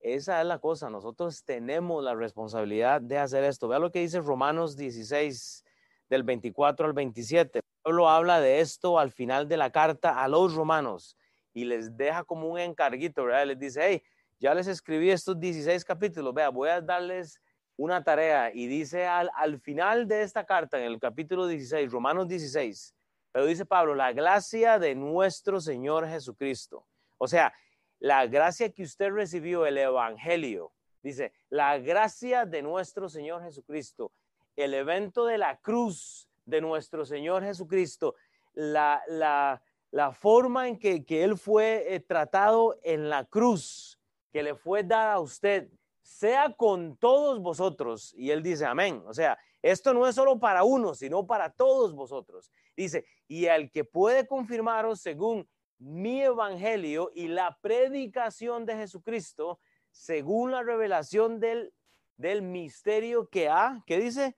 [0.00, 0.90] Esa es la cosa.
[0.90, 3.68] Nosotros tenemos la responsabilidad de hacer esto.
[3.68, 5.64] Vea lo que dice Romanos 16,
[6.08, 7.60] del 24 al 27.
[7.82, 11.16] Pablo habla de esto al final de la carta a los romanos
[11.52, 13.46] y les deja como un encarguito, ¿verdad?
[13.46, 14.02] Les dice, hey,
[14.38, 17.40] ya les escribí estos 16 capítulos, vea, voy a darles
[17.76, 22.28] una tarea y dice al, al final de esta carta, en el capítulo 16, Romanos
[22.28, 22.94] 16,
[23.32, 26.86] pero dice Pablo, la gracia de nuestro Señor Jesucristo.
[27.18, 27.52] O sea,
[28.00, 34.12] la gracia que usted recibió, el Evangelio, dice, la gracia de nuestro Señor Jesucristo,
[34.56, 38.14] el evento de la cruz de nuestro Señor Jesucristo,
[38.54, 43.98] la, la, la forma en que, que Él fue eh, tratado en la cruz,
[44.32, 45.68] que le fue dada a usted
[46.08, 48.14] sea con todos vosotros.
[48.16, 49.02] Y él dice, amén.
[49.06, 52.50] O sea, esto no es solo para uno, sino para todos vosotros.
[52.76, 55.46] Dice, y al que puede confirmaros según
[55.78, 59.60] mi evangelio y la predicación de Jesucristo,
[59.90, 61.72] según la revelación del,
[62.16, 64.36] del misterio que ha, ¿qué dice?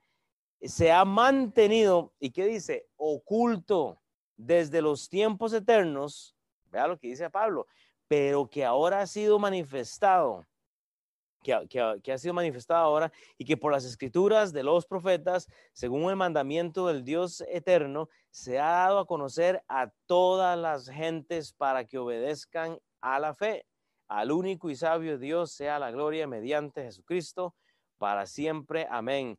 [0.63, 2.87] Se ha mantenido, ¿y qué dice?
[2.97, 4.01] Oculto
[4.37, 6.37] desde los tiempos eternos.
[6.67, 7.67] Vea lo que dice Pablo
[8.11, 10.45] pero que ahora ha sido manifestado,
[11.43, 16.17] que, ha sido manifestado ahora y que por las escrituras de los profetas, según el
[16.17, 21.99] mandamiento del Dios eterno, se ha dado a conocer a todas las gentes para que
[21.99, 23.67] obedezcan a la fe.
[24.09, 27.55] Al único y sabio Dios sea la gloria mediante Jesucristo
[27.99, 28.87] para siempre.
[28.91, 29.39] Amén.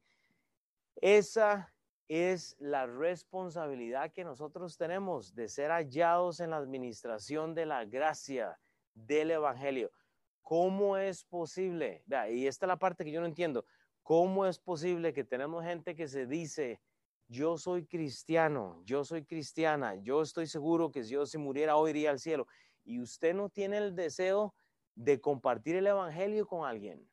[0.95, 1.73] Esa
[2.07, 8.59] es la responsabilidad que nosotros tenemos de ser hallados en la administración de la gracia
[8.93, 9.91] del Evangelio.
[10.41, 12.03] ¿Cómo es posible?
[12.31, 13.65] y esta es la parte que yo no entiendo.
[14.03, 16.81] ¿Cómo es posible que tenemos gente que se dice,
[17.27, 21.91] yo soy cristiano, yo soy cristiana, yo estoy seguro que si yo se muriera hoy
[21.91, 22.47] iría al cielo,
[22.83, 24.53] y usted no tiene el deseo
[24.95, 27.07] de compartir el Evangelio con alguien?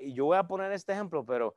[0.00, 1.54] Y yo voy a poner este ejemplo, pero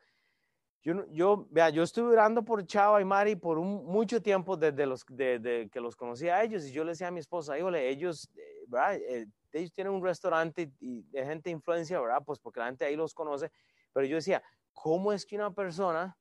[0.83, 5.05] yo, yo, vea, yo estuve orando por Chava y Mari por mucho tiempo desde los,
[5.09, 8.29] de, que los conocía a ellos y yo le decía a mi esposa, híjole, ellos,
[8.67, 8.95] ¿verdad?
[8.95, 12.21] Eh, ellos tienen un restaurante y de gente de influencia, ¿verdad?
[12.25, 13.51] Pues porque la gente ahí los conoce,
[13.93, 16.17] pero yo decía, ¿cómo es que una persona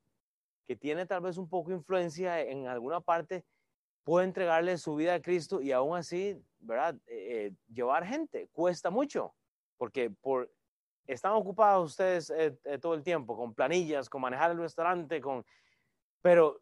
[0.67, 3.45] que tiene tal vez un poco de influencia en alguna parte
[4.03, 6.97] puede entregarle su vida a Cristo y aún así, ¿verdad?
[7.07, 9.35] Eh, llevar gente cuesta mucho,
[9.77, 10.51] porque por
[11.07, 15.45] están ocupados ustedes eh, eh, todo el tiempo con planillas, con manejar el restaurante, con...
[16.21, 16.61] Pero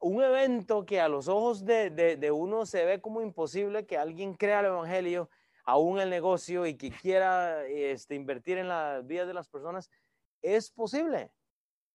[0.00, 4.34] un evento que a los ojos de, de, uno se ve como imposible que alguien
[4.34, 5.28] crea el Evangelio,
[5.64, 9.90] aún el negocio y que quiera este, invertir en la vida de las personas,
[10.42, 11.32] es posible.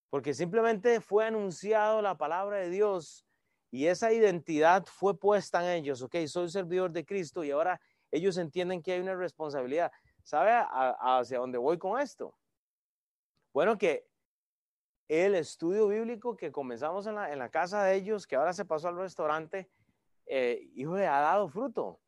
[0.09, 3.25] Porque simplemente fue anunciado la palabra de Dios
[3.71, 6.01] y esa identidad fue puesta en ellos.
[6.03, 9.91] Ok, soy servidor de Cristo y ahora ellos entienden que hay una responsabilidad.
[10.21, 12.37] ¿Sabe hacia dónde voy con esto?
[13.51, 14.07] Bueno, que
[15.13, 18.97] el estudio bíblico que comenzamos en la, casa de ellos, que ahora se pasó al
[18.97, 19.69] restaurante,
[20.25, 21.99] eh, le ha dado fruto.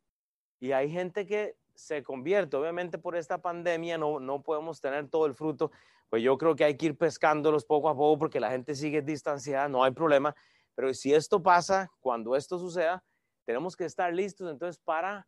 [0.58, 5.26] Y hay gente que se convierte, obviamente por esta pandemia no, no podemos tener todo
[5.26, 5.70] el fruto,
[6.08, 9.02] pues yo creo que hay que ir pescándolos poco a poco porque la gente sigue
[9.02, 10.34] distanciada, no hay problema,
[10.74, 13.04] pero si esto pasa, cuando esto suceda,
[13.44, 15.26] tenemos que estar listos entonces para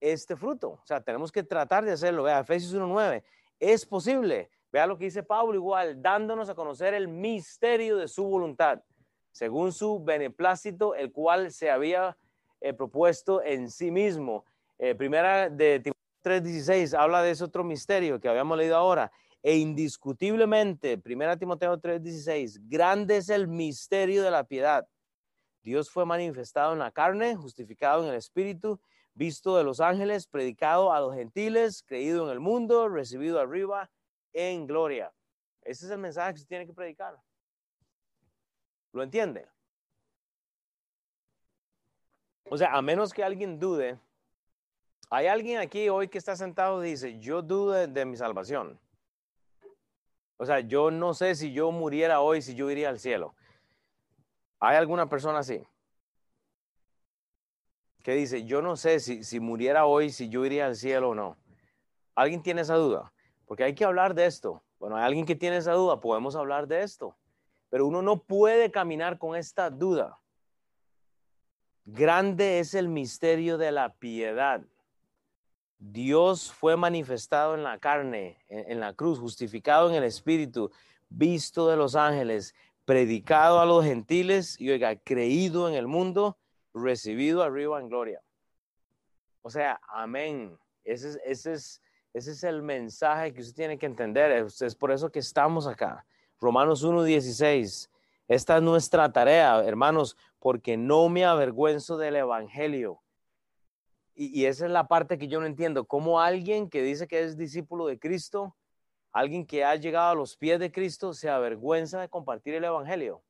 [0.00, 0.70] este fruto.
[0.70, 2.24] O sea, tenemos que tratar de hacerlo.
[2.24, 3.22] Vea, Efesios 1.9,
[3.58, 4.50] es posible.
[4.70, 8.82] Vea lo que dice Pablo igual, dándonos a conocer el misterio de su voluntad,
[9.32, 12.18] según su beneplácito, el cual se había
[12.60, 14.44] eh, propuesto en sí mismo.
[14.78, 19.10] Eh, primera de Timoteo 3.16 habla de ese otro misterio que habíamos leído ahora.
[19.42, 24.86] E indiscutiblemente, primera Timoteo 3.16, grande es el misterio de la piedad.
[25.62, 28.80] Dios fue manifestado en la carne, justificado en el espíritu,
[29.14, 33.88] visto de los ángeles, predicado a los gentiles, creído en el mundo, recibido arriba
[34.32, 35.12] en gloria.
[35.62, 37.20] Ese es el mensaje que se tiene que predicar.
[38.92, 39.46] ¿Lo entiende?
[42.50, 43.98] O sea, a menos que alguien dude,
[45.10, 48.78] hay alguien aquí hoy que está sentado y dice, yo dudo de, mi salvación.
[50.38, 53.34] O sea, yo no sé si yo muriera hoy, si yo iría al cielo.
[54.60, 55.66] ¿Hay alguna persona así?
[58.02, 61.14] Que dice, yo no sé si, si muriera hoy, si yo iría al cielo o
[61.14, 61.36] no.
[62.14, 63.12] ¿Alguien tiene esa duda?
[63.48, 64.62] Porque hay que hablar de esto.
[64.78, 67.16] Bueno, hay alguien que tiene esa duda, podemos hablar de esto.
[67.70, 70.20] Pero uno no puede caminar con esta duda.
[71.86, 74.60] Grande es el misterio de la piedad.
[75.78, 80.70] Dios fue manifestado en la carne, en, la cruz, justificado en el Espíritu,
[81.08, 86.36] visto de los ángeles, predicado a los gentiles y oiga, creído en el mundo,
[86.74, 88.22] recibido arriba en gloria.
[89.40, 90.58] O sea, amén.
[90.84, 91.80] Ese ese es,
[92.18, 94.30] ese es el mensaje que usted tiene que entender.
[94.32, 96.04] Es por eso que estamos acá.
[96.40, 97.88] Romanos 1.16.
[98.26, 103.00] Esta es nuestra tarea, hermanos, porque no me avergüenzo del Evangelio.
[104.14, 105.86] Y, esa es la parte que yo no entiendo.
[105.86, 108.56] ¿Cómo alguien que dice que es discípulo de Cristo,
[109.12, 113.22] alguien que ha llegado a los pies de Cristo, se avergüenza de compartir el Evangelio?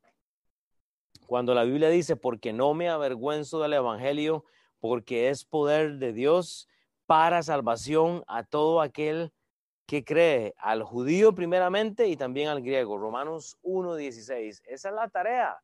[1.27, 4.46] Cuando la Biblia dice, porque no me avergüenzo del Evangelio,
[4.81, 6.68] porque es poder de Dios
[7.08, 9.32] para salvación a todo aquel
[9.86, 12.98] que cree, al judío primeramente y también al griego.
[12.98, 14.60] Romanos 1.16.
[14.66, 15.58] Esa es la tarea.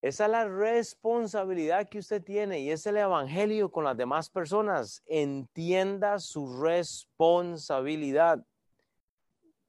[0.00, 5.04] Esa es la responsabilidad que usted tiene y es el evangelio con las demás personas.
[5.06, 8.44] Entienda su responsabilidad.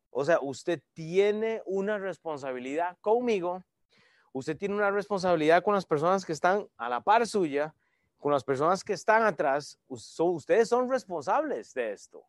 [0.10, 3.64] O sea, usted tiene una responsabilidad conmigo,
[4.32, 7.76] usted tiene una responsabilidad con las personas que están a la par suya
[8.24, 12.26] con las personas que están atrás, ustedes son responsables de esto.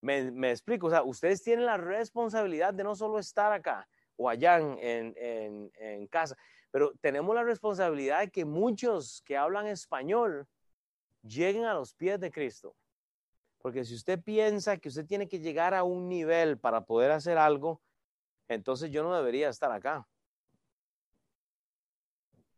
[0.00, 4.58] Me, explico, o sea, ustedes tienen la responsabilidad de no solo estar acá o allá
[4.58, 6.36] en, en casa,
[6.72, 10.48] pero tenemos la responsabilidad de que muchos que hablan español
[11.22, 12.74] lleguen a los pies de Cristo.
[13.58, 17.38] Porque si usted piensa que usted tiene que llegar a un nivel para poder hacer
[17.38, 17.80] algo,
[18.48, 20.04] entonces yo no debería estar acá.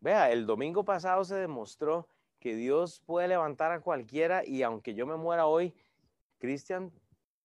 [0.01, 2.09] Vea, el domingo pasado se demostró
[2.41, 5.75] que Dios puede levantar a cualquiera y aunque yo me muera hoy,
[6.39, 6.91] Cristian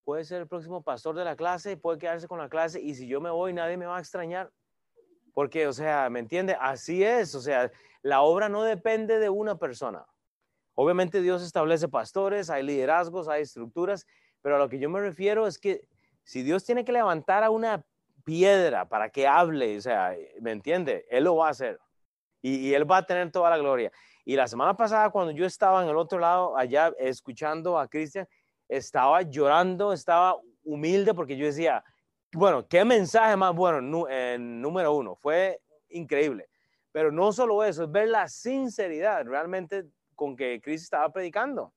[0.05, 2.95] puede ser el próximo pastor de la clase y puede quedarse con la clase y
[2.95, 4.51] si yo me voy nadie me va a extrañar.
[5.33, 6.55] Porque, o sea, ¿me entiende?
[6.59, 7.69] Así es, o sea,
[8.01, 10.05] la obra no depende de una persona.
[10.75, 14.07] Obviamente Dios establece pastores, hay liderazgos, hay estructuras,
[14.41, 15.87] pero a lo que yo me refiero es que
[16.23, 17.85] si Dios tiene que levantar a una
[18.23, 21.05] piedra para que hable, o sea, ¿me entiende?
[21.09, 21.79] Él lo va a hacer
[22.41, 23.91] y, y Él va a tener toda la gloria.
[24.25, 28.27] Y la semana pasada, cuando yo estaba en el otro lado, allá escuchando a Cristian,
[28.67, 31.83] estaba llorando, estaba humilde porque yo decía,
[32.33, 36.49] bueno, qué mensaje más bueno, en número uno, fue increíble.
[36.91, 39.85] Pero no solo eso, es ver la sinceridad realmente
[40.15, 41.73] con que Cristo estaba predicando.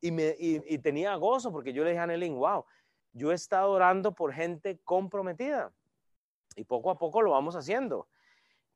[0.00, 2.64] Y, me, y, tenía gozo porque yo le dije a Nelly, wow,
[3.12, 5.70] yo he estado orando por gente comprometida.
[6.56, 8.08] Y poco a poco lo vamos haciendo.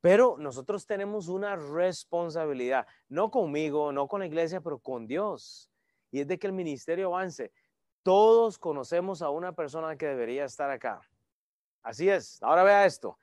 [0.04, 5.70] Pero nosotros tenemos una responsabilidad, no conmigo, no con la iglesia, pero con Dios.
[6.10, 7.54] Y es de que el ministerio avance.
[8.02, 11.00] Todos conocemos a una persona que debería estar acá.
[11.82, 12.38] Así es.
[12.42, 13.16] Ahora vea esto.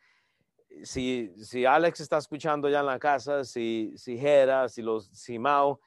[0.82, 5.38] Si, si Alex está escuchando ya en la casa, si, si Jera, si los si
[5.38, 5.80] Mao,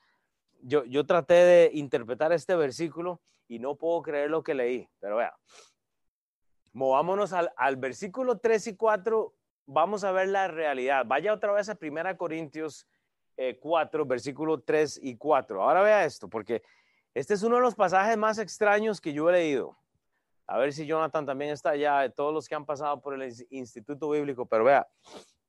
[0.60, 4.88] yo, yo traté de interpretar este versículo y no puedo creer lo que leí.
[5.00, 5.34] Pero vea,
[6.72, 9.34] movámonos al, al versículo 3 y 4
[9.66, 11.04] vamos a ver la realidad.
[11.06, 12.86] Vaya otra vez a 1 Corintios
[13.60, 15.62] 4, eh, versículo 3 y 4.
[15.62, 16.62] Ahora vea esto, porque
[17.14, 19.76] este es uno de los pasajes más extraños que yo he leído.
[20.46, 24.10] A ver si Jonathan también está allá, todos los que han pasado por el Instituto
[24.10, 24.86] Bíblico, pero vea,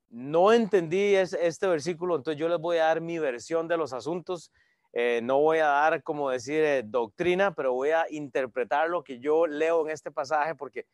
[0.08, 4.50] no entendí este versículo, entonces yo les voy a dar mi versión de los asuntos.
[4.92, 9.18] Eh, no voy a dar, como decir, eh, doctrina, pero voy a interpretar lo que
[9.18, 10.86] yo leo en este pasaje porque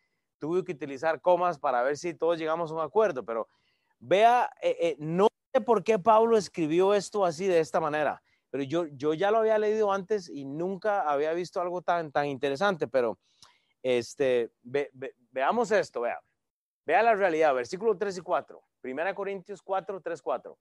[0.42, 3.24] tuve que utilizar comas para ver si todos llegamos a un acuerdo.
[3.24, 3.46] Pero
[4.00, 8.20] vea, eh, no sé por qué Pablo escribió esto así de esta manera,
[8.50, 12.26] pero yo, yo ya lo había leído antes y nunca había visto algo tan, tan
[12.26, 12.88] interesante.
[12.88, 13.20] Pero
[13.84, 14.50] este,
[15.30, 16.20] veamos esto, vea.
[16.84, 18.60] Vea la realidad, versículo 3 y 4.
[18.80, 20.58] Primera Corintios 4, 3, 4.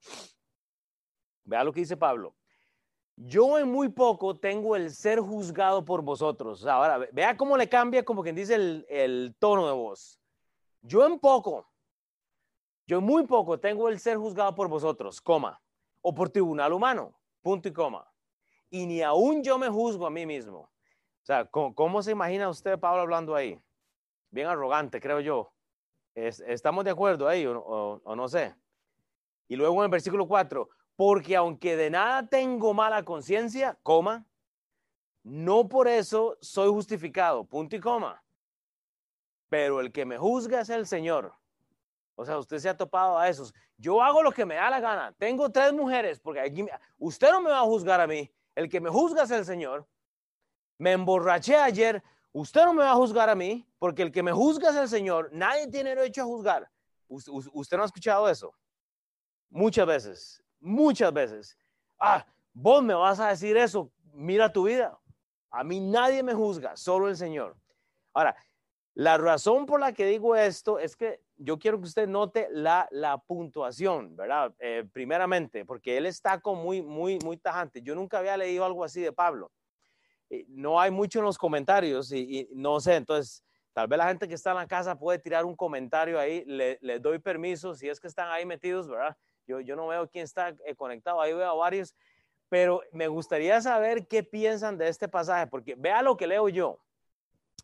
[1.46, 2.36] Vea lo que dice Pablo.
[3.16, 6.66] Yo en muy poco tengo el ser juzgado por vosotros.
[6.66, 10.20] Ahora, vea cómo le cambia como quien dice el, el tono de voz.
[10.82, 11.72] Yo en poco,
[12.88, 15.62] yo en muy poco tengo el ser juzgado por vosotros, coma,
[16.02, 18.12] o por tribunal humano, punto y coma.
[18.70, 20.60] Y ni aún yo me juzgo a mí mismo.
[20.60, 23.60] O sea, ¿cómo, se imagina usted Pablo hablando ahí?
[24.32, 25.54] Bien arrogante, creo yo.
[26.16, 28.56] ¿Estamos de acuerdo ahí o, no sé?
[29.48, 30.68] Y luego en el versículo 4,
[31.02, 34.24] porque aunque de nada tengo mala conciencia, coma,
[35.24, 38.24] no por eso soy justificado, punto y coma.
[39.50, 41.34] Pero el que me juzga es el Señor.
[42.14, 43.52] O sea, usted se ha topado a esos.
[43.78, 45.12] Yo hago lo que me da la gana.
[45.14, 46.68] Tengo tres mujeres, porque aquí,
[47.00, 48.32] usted no me va a juzgar a mí.
[48.54, 49.88] El que me juzga es el Señor.
[50.78, 54.32] Me emborraché ayer, Usted no me va a juzgar a mí, porque el que me
[54.32, 55.32] juzga es el Señor.
[55.34, 56.70] Nadie tiene derecho a juzgar.
[57.08, 58.54] Usted no ha escuchado eso.
[59.50, 61.58] Muchas veces, muchas veces.
[62.00, 63.92] Ah, vos me vas a decir eso.
[64.14, 64.98] Mira tu vida.
[65.50, 67.58] A mí nadie me juzga, solo el Señor.
[68.14, 68.36] Ahora,
[68.94, 72.88] la razón por la que digo esto es que yo quiero que usted note la,
[72.92, 74.54] la puntuación, ¿verdad?
[74.60, 77.82] Eh, primeramente, porque él está con muy, muy, muy tajante.
[77.82, 79.52] Yo nunca había leído algo así de Pablo.
[80.48, 83.44] No hay mucho en los comentarios y, no sé, entonces
[83.74, 87.00] tal vez la gente que está en la casa puede tirar un comentario ahí, le,
[87.00, 89.18] doy permiso si es que están ahí metidos, ¿verdad?
[89.48, 91.96] Yo, yo no veo quién está eh, conectado, ahí veo varios,
[92.50, 96.80] pero me gustaría saber qué piensan de este pasaje, porque vea lo que leo yo.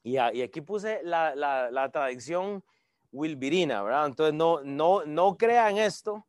[0.04, 2.64] Y, aquí puse la tradición
[3.12, 4.08] wilbirina, ¿verdad?
[4.08, 6.26] Entonces no, no, no crean esto,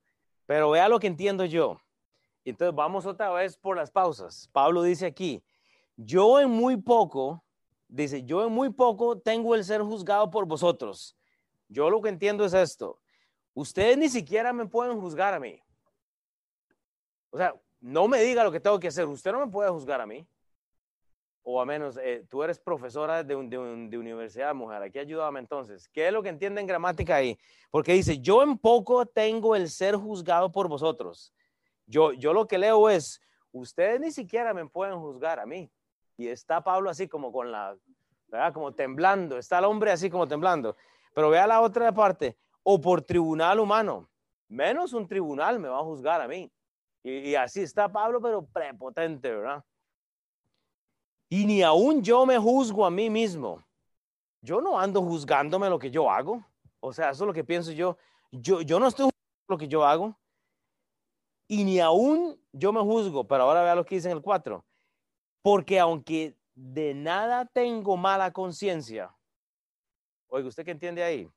[0.47, 1.81] pero vea lo que entiendo yo.
[2.45, 4.49] Entonces vamos otra vez por las pausas.
[4.53, 5.43] Pablo dice aquí,
[5.97, 7.45] yo en muy poco,
[7.89, 11.17] dice, yo en muy poco tengo el ser juzgado por vosotros.
[11.69, 12.99] Yo lo que entiendo es esto.
[13.55, 15.61] Ustedes ni siquiera me pueden juzgar a mí.
[17.31, 19.07] O sea, no me diga lo que tengo que hacer.
[19.07, 20.27] Usted no me puede juzgar a mí.
[21.43, 24.83] O a menos, eh, tú eres profesora de, de, universidad, mujer.
[24.83, 25.89] Aquí ayúdame entonces.
[25.89, 27.39] ¿Qué es lo que entiende en gramática ahí?
[27.71, 31.33] Porque dice, yo en poco tengo el ser juzgado por vosotros.
[31.87, 33.21] Yo, yo lo que leo es,
[33.51, 35.71] ustedes ni siquiera me pueden juzgar a mí.
[36.19, 37.75] Y está Pablo así como con la,
[38.27, 38.53] ¿verdad?
[38.53, 40.77] Como temblando, está el hombre así como temblando.
[41.15, 42.37] Pero vea la otra parte,
[42.71, 44.07] o por tribunal humano,
[44.47, 46.53] menos un tribunal me va a juzgar a mí.
[47.03, 49.65] Y, así está Pablo, pero prepotente, ¿verdad?
[51.31, 53.65] Y ni aún yo me juzgo a mí mismo.
[54.43, 56.45] Yo no ando juzgándome lo que yo hago.
[56.81, 57.97] O sea, eso es lo que pienso yo.
[58.31, 60.15] Yo, yo no estoy juzgando lo que yo hago.
[61.49, 63.27] Y ni aún yo me juzgo.
[63.27, 64.63] Pero ahora vea lo que dice en el 4.
[65.41, 69.17] Porque aunque de nada tengo mala conciencia,
[70.27, 71.31] oiga, ¿usted qué entiende ahí?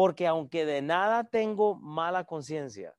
[0.00, 2.96] Porque aunque de nada tengo mala conciencia,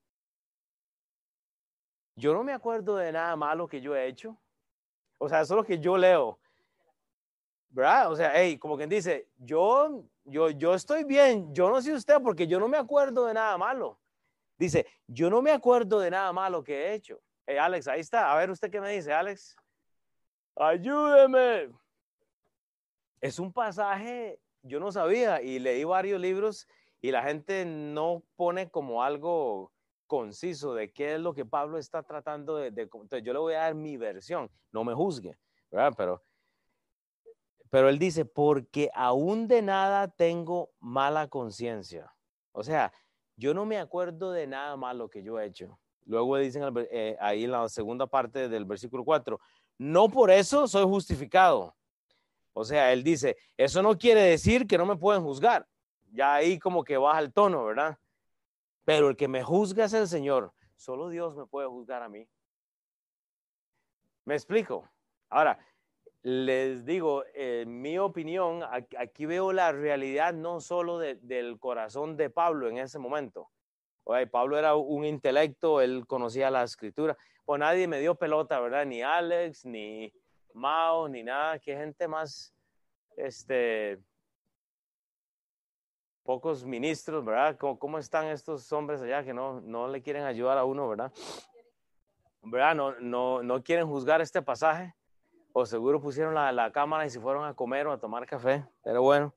[2.16, 4.38] yo no me acuerdo de nada malo que yo he hecho.
[5.18, 6.40] O sea, eso es lo que yo leo.
[7.70, 8.12] ¿Verdad?
[8.12, 12.22] O sea, hey, como quien dice, yo, yo, yo estoy bien, yo no sé usted
[12.22, 14.00] porque yo no me acuerdo de nada malo.
[14.56, 17.20] Dice, yo no me acuerdo de nada malo que he hecho.
[17.48, 18.32] Hey, Alex, ahí está.
[18.32, 19.56] A ver, ¿usted qué me dice, Alex?
[20.56, 21.72] ayúdeme.
[23.22, 26.68] Es un pasaje, yo no sabía y leí varios libros
[27.02, 29.72] y la gente no pone como algo
[30.06, 33.62] conciso de qué es lo que Pablo está tratando de, entonces yo le voy a
[33.62, 35.38] dar mi versión, no me juzgue,
[35.72, 35.94] ¿verdad?
[35.98, 36.24] Pero,
[37.70, 42.14] pero él dice, porque aún de nada tengo mala conciencia.
[42.52, 42.92] O sea,
[43.38, 45.80] yo no me acuerdo de nada malo que yo he hecho.
[46.06, 49.40] Luego dicen eh, ahí en la segunda parte del versículo 4,
[49.78, 51.74] no por eso soy justificado.
[52.54, 55.66] O sea, él dice, eso no quiere decir que no me pueden juzgar.
[56.12, 57.98] Ya ahí como que baja el tono, ¿verdad?
[58.86, 60.54] Pero el que me juzga es el Señor.
[60.76, 62.28] Solo Dios me puede juzgar a mí.
[64.26, 64.90] ¿Me explico?
[65.30, 65.58] Ahora,
[66.24, 68.62] les digo, en mi opinión,
[68.98, 73.50] aquí veo la realidad no solo del corazón de Pablo en ese momento.
[74.04, 78.86] Oye, Pablo era un intelecto, él conocía la escritura, pues nadie me dio pelota, ¿verdad?
[78.86, 80.14] Ni Alex, ni
[80.54, 81.60] Mao, ni nada.
[81.60, 82.54] Qué gente más,
[83.16, 84.00] este,
[86.24, 87.58] pocos ministros, ¿verdad?
[87.58, 91.12] ¿Cómo, ¿Cómo, están estos hombres allá que no, no le quieren ayudar a uno, ¿verdad?
[92.44, 92.76] ¿Verdad?
[92.76, 94.96] No, no, no quieren juzgar este pasaje.
[95.54, 98.66] O seguro pusieron la, la cámara y se fueron a comer o a tomar café.
[98.84, 99.34] Pero bueno,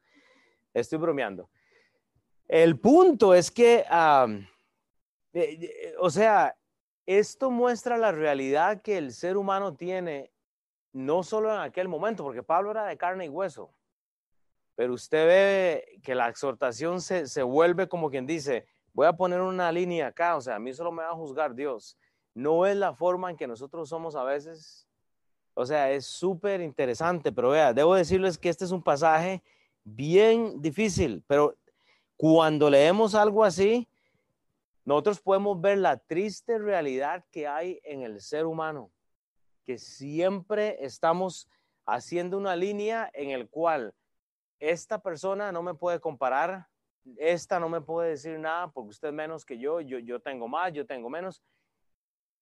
[0.73, 1.49] estoy bromeando.
[2.47, 3.85] El punto es que,
[5.99, 6.57] o sea,
[7.07, 10.31] esto muestra la realidad que el ser humano tiene,
[10.93, 13.73] no solo en aquel momento, porque Pablo era de carne y hueso,
[14.77, 19.41] pero usted ve que la exhortación se, se vuelve como quien dice, voy a poner
[19.41, 21.99] una línea acá, o sea, a mí solo me va a juzgar Dios.
[22.35, 24.89] No es la forma en que nosotros somos a veces.
[25.55, 29.43] O sea, es súper interesante, pero vea, debo decirles que este es un pasaje
[29.85, 31.55] bien difícil, pero
[32.17, 33.89] cuando leemos algo así,
[34.85, 38.91] nosotros podemos ver la triste realidad que hay en el ser humano,
[39.65, 41.49] que siempre estamos
[41.87, 43.95] haciendo una línea en el cual
[44.71, 46.67] esta persona no me puede comparar,
[47.19, 50.73] esta no me puede decir nada porque usted es menos que yo, yo, tengo más,
[50.73, 51.43] yo tengo menos.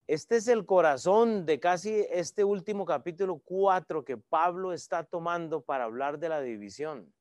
[0.07, 5.85] Este es el corazón de casi este último capítulo 4 que Pablo está tomando para
[5.85, 7.13] hablar de la división.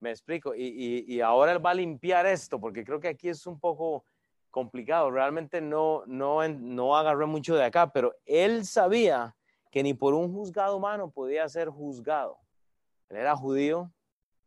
[0.00, 0.54] Me explico.
[0.54, 4.04] Y, y, ahora él va a limpiar esto, porque creo que aquí es un poco
[4.50, 5.10] complicado.
[5.10, 9.34] Realmente no, no, no agarré mucho de acá, pero él sabía
[9.70, 12.38] que ni por un juzgado humano podía ser juzgado.
[13.08, 13.90] Él era judío,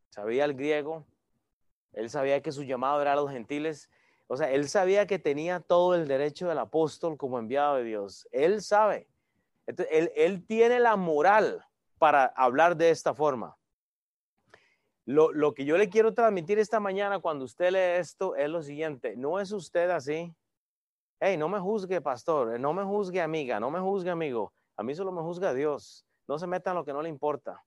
[0.10, 1.06] sabía el griego,
[1.98, 3.90] él sabía que su llamado era a los gentiles.
[4.28, 8.28] O sea, él sabía que tenía todo el derecho del apóstol como enviado de Dios.
[8.32, 9.08] Él sabe.
[9.66, 11.66] Él, tiene la moral
[11.98, 13.58] para hablar de esta forma.
[15.06, 19.16] Lo, que yo le quiero transmitir esta mañana cuando usted lee esto es lo siguiente,
[19.16, 20.34] no es usted así.
[21.20, 24.54] Hey, no me juzgue, pastor, no me juzgue, amiga, no me juzgue, amigo.
[24.76, 26.06] A mí solo me juzga Dios.
[26.28, 27.64] No se meta en lo que no le importa.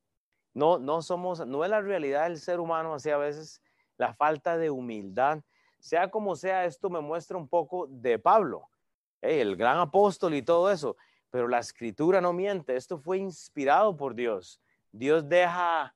[0.54, 3.62] No, no somos, no es la realidad del ser humano así a veces,
[3.96, 5.40] la falta de humildad.
[5.78, 8.68] Sea como sea, esto me muestra un poco de Pablo,
[9.20, 10.96] el gran apóstol y todo eso.
[11.30, 14.60] Pero la escritura no miente, esto fue inspirado por Dios.
[14.92, 15.94] Dios deja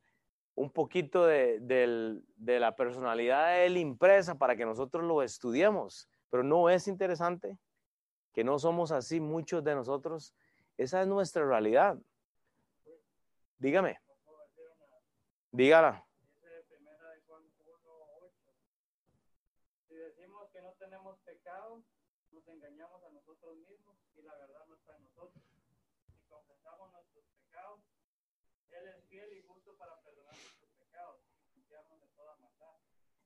[0.55, 6.09] un poquito de, la personalidad de él impresa para que nosotros lo estudiemos.
[6.31, 7.59] Pero no es interesante
[8.33, 10.35] que no somos así muchos de nosotros.
[10.77, 11.99] Esa es nuestra realidad.
[13.59, 13.99] Dígame.
[15.55, 16.05] Dígala.
[19.87, 21.81] Si decimos que no tenemos pecado,
[22.33, 25.45] nos engañamos a nosotros mismos y la verdad no está en nosotros.
[26.11, 27.81] Si confesamos nuestros pecados,
[28.71, 29.95] Él es fiel y justo para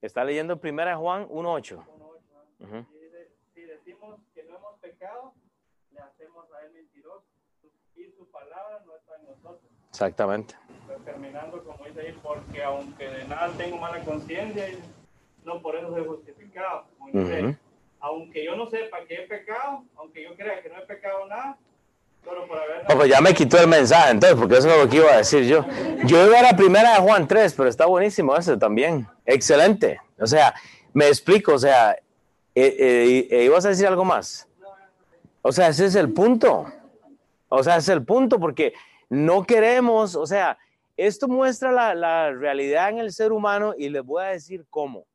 [0.01, 1.83] Está leyendo primera Juan 1.8.
[3.53, 5.33] Si decimos que no hemos pecado,
[5.91, 7.25] le hacemos a él mentiroso.
[7.95, 9.78] Y su palabra no está en nosotros.
[9.89, 10.55] Exactamente.
[11.05, 14.67] terminando, como dice ahí, porque aunque de nada tengo mala conciencia,
[15.43, 16.85] no por eso soy justificado.
[18.01, 21.57] Aunque yo no sepa que he pecado, aunque yo crea que no he pecado nada,
[22.95, 25.43] pues ya me quitó el mensaje, entonces, porque eso es lo que iba a decir
[25.45, 25.65] yo.
[26.05, 29.07] Yo iba a la primera de Juan 3, pero está buenísimo ese también.
[29.25, 29.99] Excelente.
[30.19, 30.53] O sea,
[30.93, 31.97] me explico, o sea, eh,
[32.55, 34.47] eh, eh, ¿ibas a decir algo más?
[35.41, 36.65] O sea, ese es el punto.
[37.47, 38.73] O sea, ese es el punto, porque
[39.09, 40.57] no queremos, o sea,
[40.95, 45.07] esto muestra la, realidad en el ser humano y les voy a decir cómo.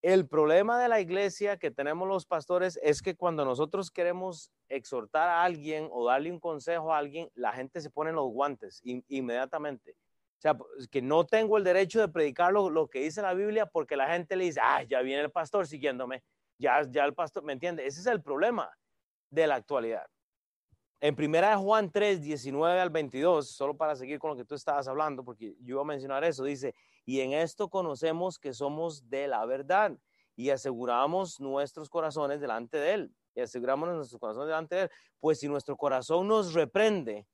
[0.00, 5.28] El problema de la iglesia que tenemos los pastores es que cuando nosotros queremos exhortar
[5.28, 9.96] a alguien o darle un consejo a alguien, la gente se pone los guantes inmediatamente.
[10.38, 10.56] O sea,
[10.90, 14.36] que no tengo el derecho de predicar lo, que dice la Biblia porque la gente
[14.36, 16.22] le dice, ah, ya viene el pastor siguiéndome,
[16.58, 17.86] ya, ya el pastor, ¿me entiende?
[17.86, 18.70] Ese es el problema
[19.30, 20.06] de la actualidad.
[21.04, 24.54] En primera de Juan 3, 19 al 22, solo para seguir con lo que tú
[24.54, 26.74] estabas hablando, porque yo iba a mencionar eso, dice,
[27.04, 29.98] y en esto conocemos que somos de la verdad
[30.34, 33.14] y aseguramos nuestros corazones delante de Él.
[33.34, 34.90] Y aseguramos nuestros corazones delante de Él.
[35.20, 37.26] Pues si nuestro corazón nos reprende,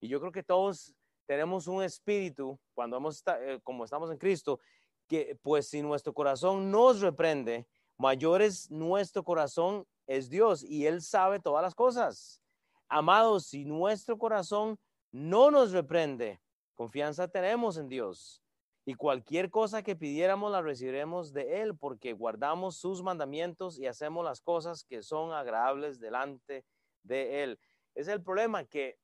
[0.00, 0.92] y yo creo que todos
[1.26, 4.58] tenemos un espíritu cuando hemos, eh, como estamos en Cristo,
[5.06, 11.02] que pues si nuestro corazón nos reprende, mayor es nuestro corazón es Dios y Él
[11.02, 12.42] sabe todas las cosas.
[12.88, 14.78] Amados, si nuestro corazón
[15.10, 16.40] no nos reprende,
[16.74, 18.42] confianza tenemos en Dios
[18.84, 24.24] y cualquier cosa que pidiéramos la recibiremos de Él, porque guardamos sus mandamientos y hacemos
[24.24, 26.64] las cosas que son agradables delante
[27.02, 27.58] de Él.
[27.96, 28.96] Es el problema que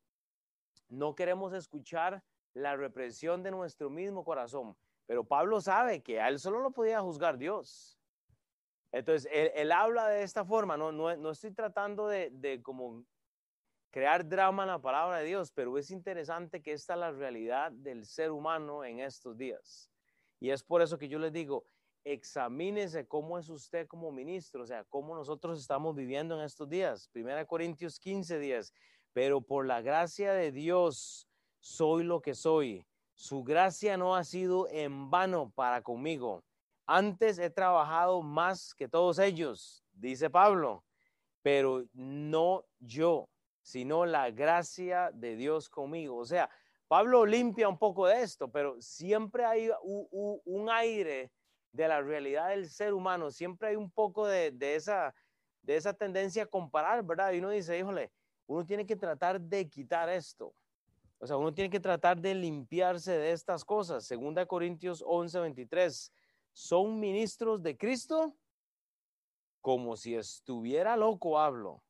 [0.89, 2.22] no queremos escuchar
[2.55, 4.76] la represión de nuestro mismo corazón,
[5.07, 7.99] pero Pablo sabe que a Él solo lo podía juzgar Dios.
[8.93, 13.05] Entonces, Él, habla de esta forma, no, no, estoy tratando de, de como
[13.93, 17.70] crear drama en la palabra de Dios, pero es interesante que esta es la realidad
[17.70, 19.90] del ser humano en estos días.
[20.40, 21.64] Y es por eso que yo les digo,
[22.03, 27.09] examínese cómo es usted como ministro, o sea, cómo nosotros estamos viviendo en estos días.
[27.12, 28.72] Primera Corintios 15 días.
[29.12, 31.28] Pero por la gracia de Dios
[31.61, 32.86] soy lo que soy.
[33.14, 36.43] Su gracia no ha sido en vano para conmigo.
[36.86, 40.82] Antes he trabajado más que todos ellos, dice Pablo,
[41.43, 43.28] pero no yo,
[43.62, 46.16] sino la gracia de Dios conmigo.
[46.16, 46.50] O sea,
[46.88, 51.32] Pablo limpia un poco de esto, pero siempre hay un, aire
[51.72, 55.14] de la realidad del ser humano, siempre hay un poco de, esa,
[55.62, 57.32] de esa tendencia a comparar, ¿verdad?
[57.32, 58.12] Y uno dice, híjole,
[58.46, 60.54] uno tiene que tratar de quitar esto.
[61.18, 64.04] O sea, uno tiene que tratar de limpiarse de estas cosas.
[64.04, 66.12] Segunda Corintios 11, 23.
[66.52, 68.36] Son ministros de Cristo
[69.62, 71.82] como si estuviera loco, hablo.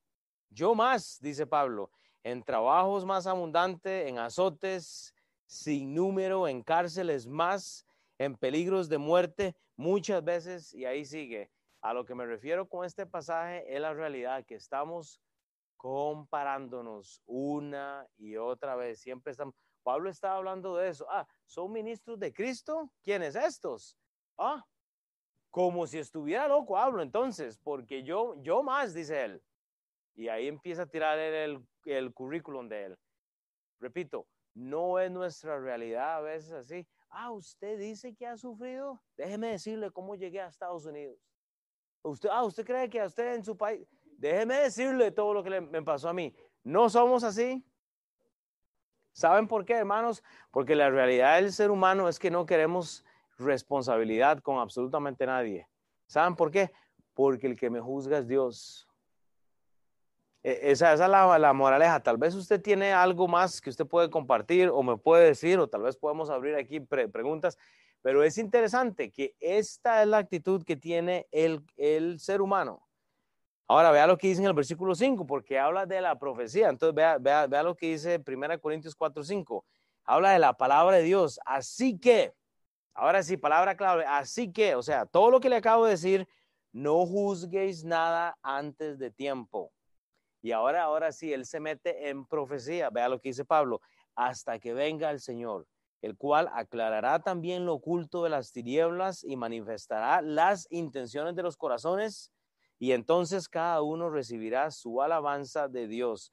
[0.52, 1.90] Yo más, dice Pablo,
[2.22, 5.14] en trabajos más abundantes, en azotes
[5.46, 7.86] sin número, en cárceles más,
[8.18, 11.50] en peligros de muerte, muchas veces, y ahí sigue.
[11.80, 15.20] A lo que me refiero con este pasaje es la realidad que estamos
[15.76, 19.00] comparándonos una y otra vez.
[19.00, 19.54] Siempre estamos.
[19.82, 21.06] Pablo estaba hablando de eso.
[21.10, 22.92] Ah, ¿son ministros de Cristo?
[23.02, 23.96] ¿Quiénes estos?
[24.38, 24.64] Ah,
[25.50, 29.42] como si estuviera loco hablo entonces, porque yo, yo más, dice él.
[30.14, 32.98] Y ahí empieza a tirar el, el currículum de él.
[33.80, 36.86] Repito, no es nuestra realidad a veces así.
[37.08, 39.02] Ah, usted dice que ha sufrido.
[39.16, 41.18] Déjeme decirle cómo llegué a Estados Unidos.
[42.02, 43.86] Usted, ah, usted cree que a usted en su país.
[44.18, 46.34] Déjeme decirle todo lo que le, me pasó a mí.
[46.62, 47.64] No somos así.
[49.12, 50.22] ¿Saben por qué, hermanos?
[50.50, 53.04] Porque la realidad del ser humano es que no queremos
[53.38, 55.68] responsabilidad con absolutamente nadie.
[56.06, 56.72] ¿Saben por qué?
[57.14, 58.88] Porque el que me juzga es Dios.
[60.42, 62.00] E, esa, es la, la, moraleja.
[62.00, 65.68] Tal vez usted tiene algo más que usted puede compartir o me puede decir, o
[65.68, 67.58] tal vez podemos abrir aquí preguntas,
[68.02, 72.86] pero es interesante que esta es la actitud que tiene el, el ser humano.
[73.68, 76.68] Ahora vea lo que dice en el versículo 5, porque habla de la profecía.
[76.68, 79.64] Entonces vea, vea, vea lo que dice 1 Corintios 4, 5.
[80.04, 81.38] Habla de la palabra de Dios.
[81.46, 82.34] Así que,
[82.92, 84.04] ahora sí, palabra clave.
[84.04, 86.28] Así que, o sea, todo lo que le acabo de decir,
[86.72, 89.72] no juzguéis nada antes de tiempo
[90.42, 92.90] y ahora, ahora sí, él se mete en profecía.
[92.90, 93.80] Vea lo que dice Pablo,
[94.16, 95.68] hasta que venga el Señor,
[96.02, 101.56] el cual aclarará también lo oculto de las tinieblas y manifestará las intenciones de los
[101.56, 102.32] corazones.
[102.80, 106.32] Y entonces cada uno recibirá su alabanza de Dios.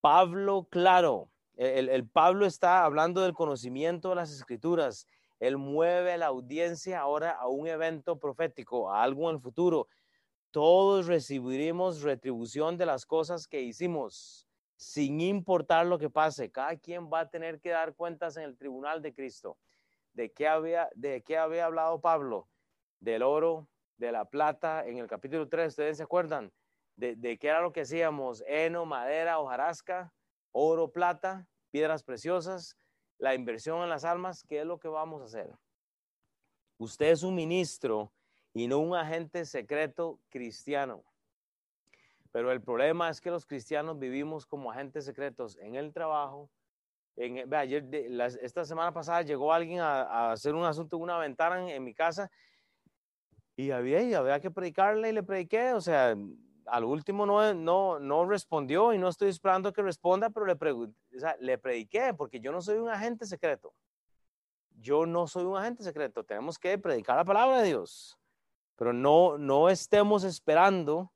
[0.00, 5.06] Pablo, claro, el, Pablo está hablando del conocimiento de las escrituras.
[5.38, 9.86] Él mueve la audiencia ahora a un evento profético, a algo en el futuro
[10.56, 16.50] todos recibiremos retribución de las cosas que hicimos, sin importar lo que pase.
[16.50, 19.58] Cada quien va a tener que dar cuentas en el tribunal de Cristo.
[20.14, 22.48] ¿De qué había, de qué había hablado Pablo?
[23.00, 26.50] Del oro, de la plata, en el capítulo 3, ¿ustedes se acuerdan?
[26.96, 30.14] De, de qué era lo que hacíamos, heno, madera, hojarasca,
[30.52, 32.78] oro, plata, piedras preciosas,
[33.18, 35.54] la inversión en las almas, ¿qué es lo que vamos a hacer?
[36.78, 38.10] Usted es un ministro
[38.56, 41.04] y no un agente secreto cristiano.
[42.32, 46.48] Pero el problema es que los cristianos vivimos como agentes secretos en el trabajo.
[47.16, 47.84] En, ayer,
[48.40, 52.30] esta semana pasada llegó alguien a, hacer un asunto en una ventana en, mi casa
[53.56, 55.74] y había, y había que predicarle y le prediqué.
[55.74, 56.16] O sea,
[56.64, 60.90] al último no, no, no respondió y no estoy esperando que responda, pero le, o
[61.18, 63.74] sea, le prediqué porque yo no soy un agente secreto.
[64.80, 66.24] Yo no soy un agente secreto.
[66.24, 68.18] Tenemos que predicar la palabra de Dios
[68.76, 71.10] pero no, no estemos esperando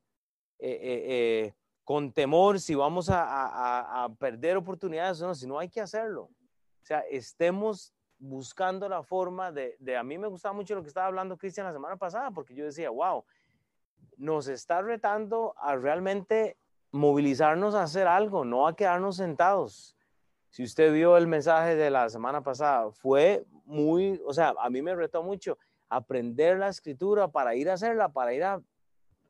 [0.59, 1.55] eh, eh, eh,
[1.85, 6.23] con temor si vamos a, perder oportunidades o no, si no hay que hacerlo.
[6.23, 10.89] O sea, estemos buscando la forma de, de, a mí me gustaba mucho lo que
[10.89, 13.25] estaba hablando Cristian la semana pasada, porque yo decía, wow,
[14.17, 16.57] nos está retando a realmente
[16.93, 19.97] movilizarnos a hacer algo, no a quedarnos sentados.
[20.51, 24.83] Si usted vio el mensaje de la semana pasada, fue muy, o sea, a mí
[24.83, 25.57] me retó mucho
[25.91, 28.63] aprender la escritura para ir a hacerla, para ir a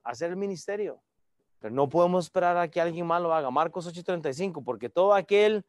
[0.05, 1.03] hacer el ministerio.
[1.59, 3.51] Pero no podemos esperar a que alguien más lo haga.
[3.51, 5.65] Marcos 8:35, porque todo aquel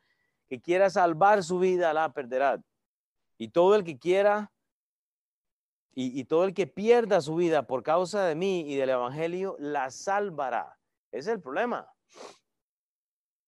[0.47, 2.61] que quiera salvar su vida la perderá.
[3.37, 4.51] Y todo el que quiera
[5.93, 9.91] y, todo el que pierda su vida por causa de mí y del Evangelio la
[9.91, 10.77] salvará.
[11.11, 11.91] Ese es el problema.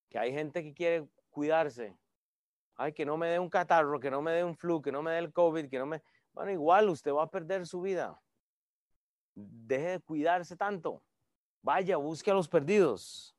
[0.09, 1.97] Que hay gente que quiere cuidarse.
[2.75, 5.01] Ay, que no me dé un catarro, que no me dé un flu, que no
[5.01, 6.01] me dé el COVID, que no me...
[6.33, 8.19] Bueno, igual usted va a perder su vida.
[9.35, 11.01] Deje de cuidarse tanto.
[11.61, 13.35] Vaya, busque a los perdidos.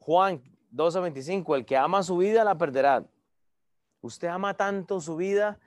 [0.00, 3.04] Juan 12:25, el que ama su vida la perderá.
[4.00, 5.58] Usted ama tanto su vida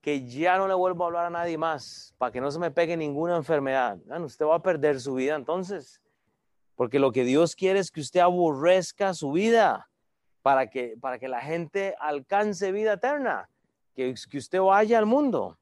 [0.00, 2.70] que ya no le vuelvo a hablar a nadie más, para que no se me
[2.70, 3.98] pegue ninguna enfermedad.
[4.22, 6.00] Usted va a perder su vida entonces,
[6.76, 9.88] porque lo que Dios quiere es que usted aborrezca su vida
[10.42, 13.48] para que, para que la gente alcance vida eterna,
[13.94, 15.58] que, que usted vaya al mundo.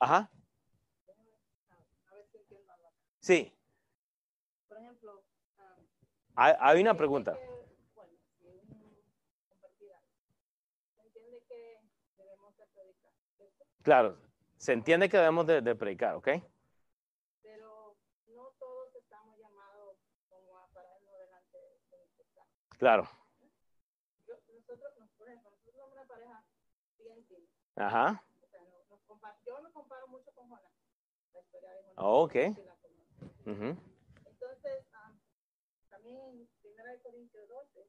[0.00, 0.28] Ajá.
[3.20, 3.52] Sí,
[4.68, 5.22] Por ejemplo,
[6.36, 7.36] hay, hay una pregunta.
[13.82, 14.16] Claro,
[14.58, 16.28] se entiende que debemos de, de predicar, ¿ok?
[17.42, 17.96] pero
[18.28, 19.96] no todos estamos llamados
[20.28, 22.54] como a pararnos delante de un espectáculo.
[22.78, 23.08] Claro.
[24.26, 26.44] Yo, nosotros, nos- por ejemplo, nosotros somos una pareja
[26.98, 27.46] bien íntima.
[27.76, 28.22] Ajá.
[28.42, 30.72] O sea, no- nos compa- yo me comparo mucho con Jonás,
[31.40, 31.94] la historia de Jonás.
[31.96, 32.32] Oh, ok.
[32.32, 32.74] si la
[34.26, 35.12] Entonces, ah,
[35.90, 37.86] también en 1 Corintios 12,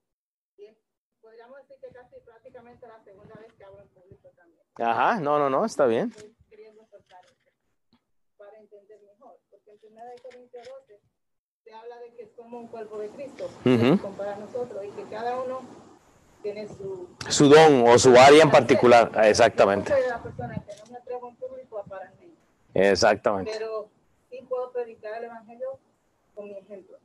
[0.58, 0.78] y es-
[1.22, 4.62] podríamos decir que casi prácticamente la segunda vez que hablo en público también.
[4.80, 6.12] Ajá, no, no, no, está bien.
[6.16, 7.52] Estoy queriendo soltar esto
[8.38, 11.00] para entender mejor, porque en 1 Corintios 12
[11.64, 14.02] se habla de que somos un cuerpo de Cristo, Ujú.
[14.02, 15.62] compara a nosotros, y que cada uno
[16.42, 17.08] tiene su...
[17.30, 19.12] Su don o su área en particular.
[19.26, 19.92] Exactamente.
[19.92, 22.21] Yo soy la persona que no me atrevo en público a pararme,
[22.74, 23.52] Exactamente.
[23.54, 23.90] pero
[24.30, 25.80] sí puedo predicar el Evangelio
[26.36, 26.98] con mi ejemplo.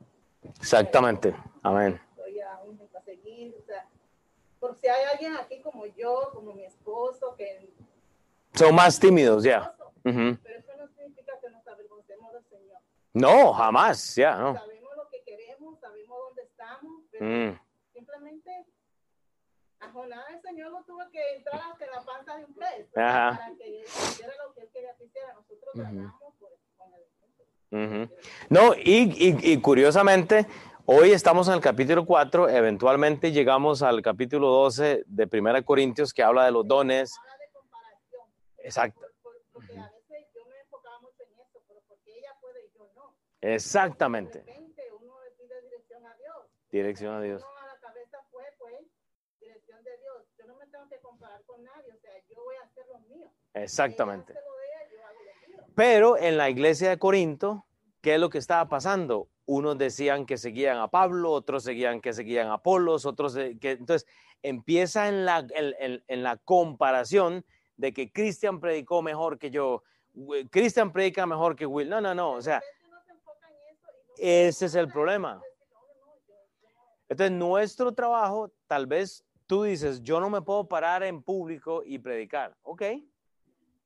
[0.59, 1.35] Exactamente.
[1.63, 1.99] Amén.
[2.15, 3.85] soy a un ejemplo a seguir, o sea,
[4.59, 7.69] por si hay alguien aquí como yo, como mi esposo, que
[8.53, 9.75] Son más tímidos, ya.
[10.05, 10.37] Ujú.
[10.43, 12.79] pero eso no significa que nos avergoncemos del Señor.
[13.13, 14.53] No, jamás, ya, no.
[14.55, 17.59] Sabemos lo que queremos, sabemos dónde estamos, pero Mm,
[17.93, 18.65] simplemente
[19.87, 22.87] a Jonás el Señor lo tuvo que entrar hasta en la panza de un pez
[22.97, 23.37] Ajá.
[23.37, 25.33] para que hiciera lo que él quería que hiciera.
[25.33, 28.09] Nosotros por, con el.
[28.49, 30.45] No, y, y- y curiosamente,
[30.85, 36.23] hoy estamos en el capítulo 4, eventualmente llegamos al capítulo 12 de 1 Corintios que
[36.23, 37.15] habla de los dones.
[38.59, 39.01] Exacto.
[39.21, 39.91] Por- porque a
[51.57, 53.31] con nadie, o sea, yo voy a hacer lo mío.
[53.53, 54.33] Exactamente.
[54.33, 55.71] Lo ella, yo hago.
[55.75, 57.65] Pero en la iglesia de Corinto,
[58.01, 59.29] ¿qué es lo que estaba pasando?
[59.45, 64.07] Unos decían que seguían a Pablo, otros seguían que seguían a Apolos, otros que entonces
[64.43, 67.43] empieza en la, en, en- en la comparación
[67.75, 69.83] de que Cristian predicó mejor que yo,
[70.51, 71.89] Cristian predica mejor que Will.
[71.89, 72.61] No, no, no, o sea,
[74.17, 75.41] ese es el problema.
[77.09, 81.97] Entonces, nuestro trabajo, tal vez tú dices, yo no me puedo parar en público y
[81.97, 82.83] predicar, ok,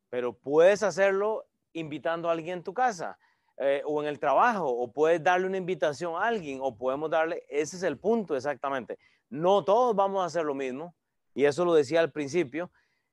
[0.10, 3.18] pero puedes hacerlo invitando a alguien en tu casa
[3.58, 7.44] eh, o en el trabajo, o puedes darle una invitación a alguien, o podemos darle,
[7.48, 8.98] ese es el punto exactamente.
[9.30, 10.96] No todos vamos a hacer lo mismo,
[11.34, 12.72] y eso lo decía al principio.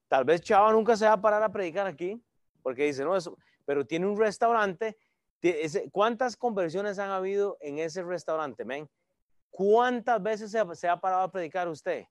[0.09, 2.21] Tal vez Chava nunca se va a parar a predicar aquí,
[2.63, 4.97] porque dice, no, eso, pero tiene un restaurante.
[5.93, 8.65] ¿Cuántas conversiones han habido en ese restaurante?
[9.51, 12.07] ¿Cuántas veces se ha parado a predicar usted?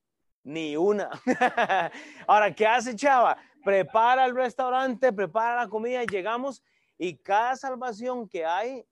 [0.48, 1.10] Ni una.
[2.28, 3.38] Ahora, ¿qué hace Chava?
[3.66, 6.64] Prepara el restaurante, prepara la comida y llegamos
[6.98, 8.88] y cada salvación que hay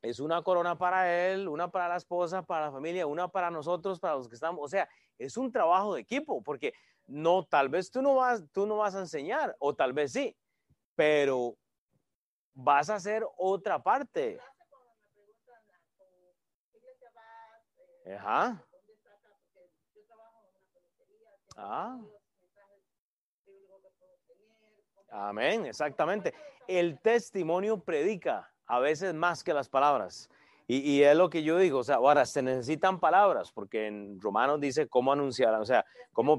[0.00, 4.00] es una corona para él, una para la esposa, para la familia, una para nosotros,
[4.00, 4.64] para los que estamos.
[4.64, 4.88] O sea,
[5.18, 6.72] es un trabajo de equipo porque
[7.06, 10.34] no, tal vez tú no vas, tú no vas a enseñar o tal vez sí,
[10.94, 11.54] pero
[12.54, 14.36] vas a hacer otra parte.
[14.36, 16.08] Gracias cuando me preguntan ah, con
[16.72, 17.62] qué iglesia vas,
[18.06, 18.66] eh, Ajá.
[18.70, 21.98] dónde estás, ah, porque yo trabajo en una peluquería, tengo Ah.
[25.10, 26.32] Amén, exactamente.
[26.66, 30.30] El testimonio predica a veces más que las palabras.
[30.66, 34.60] Y, es lo que yo digo, o sea, ahora se necesitan palabras, porque en Romanos
[34.60, 36.38] dice cómo anunciar, o sea, cómo...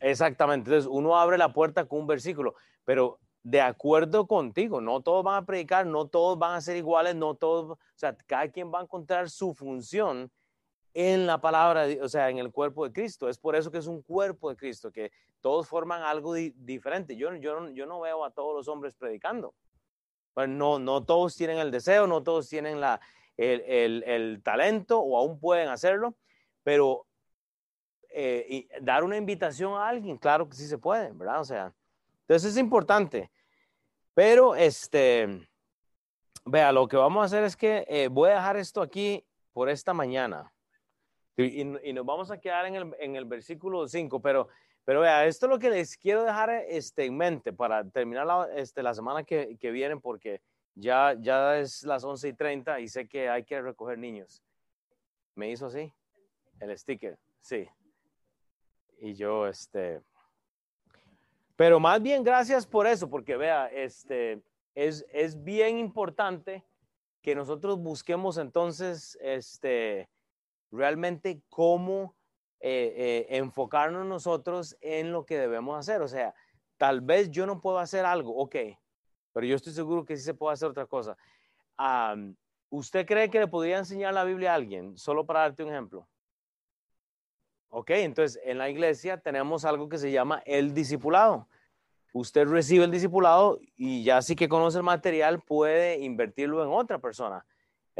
[0.00, 5.22] Exactamente, entonces uno abre la puerta con un versículo, pero de acuerdo contigo, no todos
[5.22, 8.72] van a predicar, no todos van a ser iguales, no todos, o sea, cada quien
[8.72, 10.32] va a encontrar su función
[10.94, 13.28] en la palabra, o sea, en el cuerpo de Cristo.
[13.28, 17.16] Es por eso que es un cuerpo de Cristo, que todos forman algo di- diferente.
[17.16, 19.54] Yo, yo, yo no veo a todos los hombres predicando.
[20.34, 23.00] Pues no, no todos tienen el deseo, no todos tienen la,
[23.36, 26.14] el, el- talento o aún pueden hacerlo,
[26.62, 27.06] pero
[28.10, 31.40] eh, dar una invitación a alguien, claro que sí se puede, ¿verdad?
[31.40, 31.72] O sea,
[32.22, 33.30] entonces es importante.
[34.14, 35.48] Pero, este,
[36.44, 39.68] vea, lo que vamos a hacer es que eh, voy a dejar esto aquí por
[39.68, 40.52] esta mañana.
[41.44, 41.60] Y,
[41.90, 44.48] y- nos vamos a quedar en el, en el versículo 5, pero,
[44.84, 48.48] pero vea, esto es lo que les quiero dejar este, en mente para terminar la,
[48.54, 50.40] este, la semana que, que viene, porque
[50.74, 54.42] ya, ya es las 11 y 30 y sé que hay que recoger niños.
[55.34, 55.92] ¿Me hizo así?
[56.58, 57.68] El sticker, sí.
[58.98, 60.00] Y yo, este,
[61.56, 64.40] Pero más bien gracias por eso, porque vea, este,
[64.74, 66.64] es, es bien importante
[67.22, 70.08] que nosotros busquemos entonces este,
[70.70, 72.14] realmente cómo
[72.60, 76.02] eh, eh, enfocarnos nosotros en lo que debemos hacer.
[76.02, 76.34] O sea,
[76.76, 78.56] tal vez yo no puedo hacer algo, ok,
[79.32, 81.16] pero yo estoy seguro que sí se puede hacer otra cosa.
[82.68, 84.96] ¿Usted cree que le podría enseñar la Biblia a alguien?
[84.96, 86.06] Solo para darte un ejemplo.
[87.68, 91.48] Ok, entonces en la iglesia tenemos algo que se llama el discipulado.
[92.12, 96.98] Usted recibe el discipulado y ya sí que conoce el material, puede invertirlo en otra
[96.98, 97.46] persona.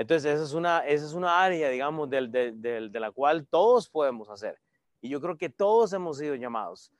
[0.01, 4.57] Entonces, esa es una, esa es una área, digamos, de la cual todos podemos hacer.
[5.03, 6.91] Y yo creo que todos hemos sido llamados.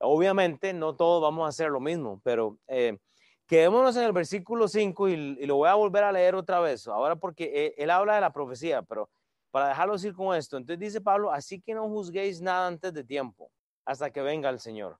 [0.00, 2.98] Obviamente, no todos vamos a hacer lo mismo, pero eh,
[3.46, 6.88] quedémonos en el versículo 5 y, lo voy a volver a leer otra vez.
[6.88, 9.08] Ahora, porque él, él habla de la profecía, pero
[9.52, 13.04] para dejarlo decir con esto, entonces dice Pablo, así que no juzguéis nada antes de
[13.04, 13.52] tiempo,
[13.84, 14.98] hasta que venga el Señor,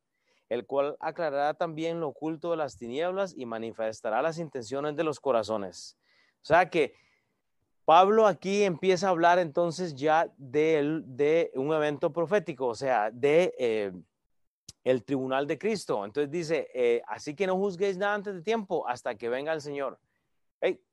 [0.48, 5.18] el cual aclarará también lo oculto de las tinieblas y manifestará las intenciones de los
[5.18, 5.98] corazones.
[6.40, 6.94] O sea que
[7.88, 13.54] Pablo aquí empieza a hablar entonces ya de, de un evento profético, o sea, de
[13.58, 13.92] eh,
[14.84, 16.04] el tribunal de Cristo.
[16.04, 19.62] Entonces dice, eh, así que no juzguéis nada antes de tiempo hasta que venga el
[19.62, 19.98] Señor.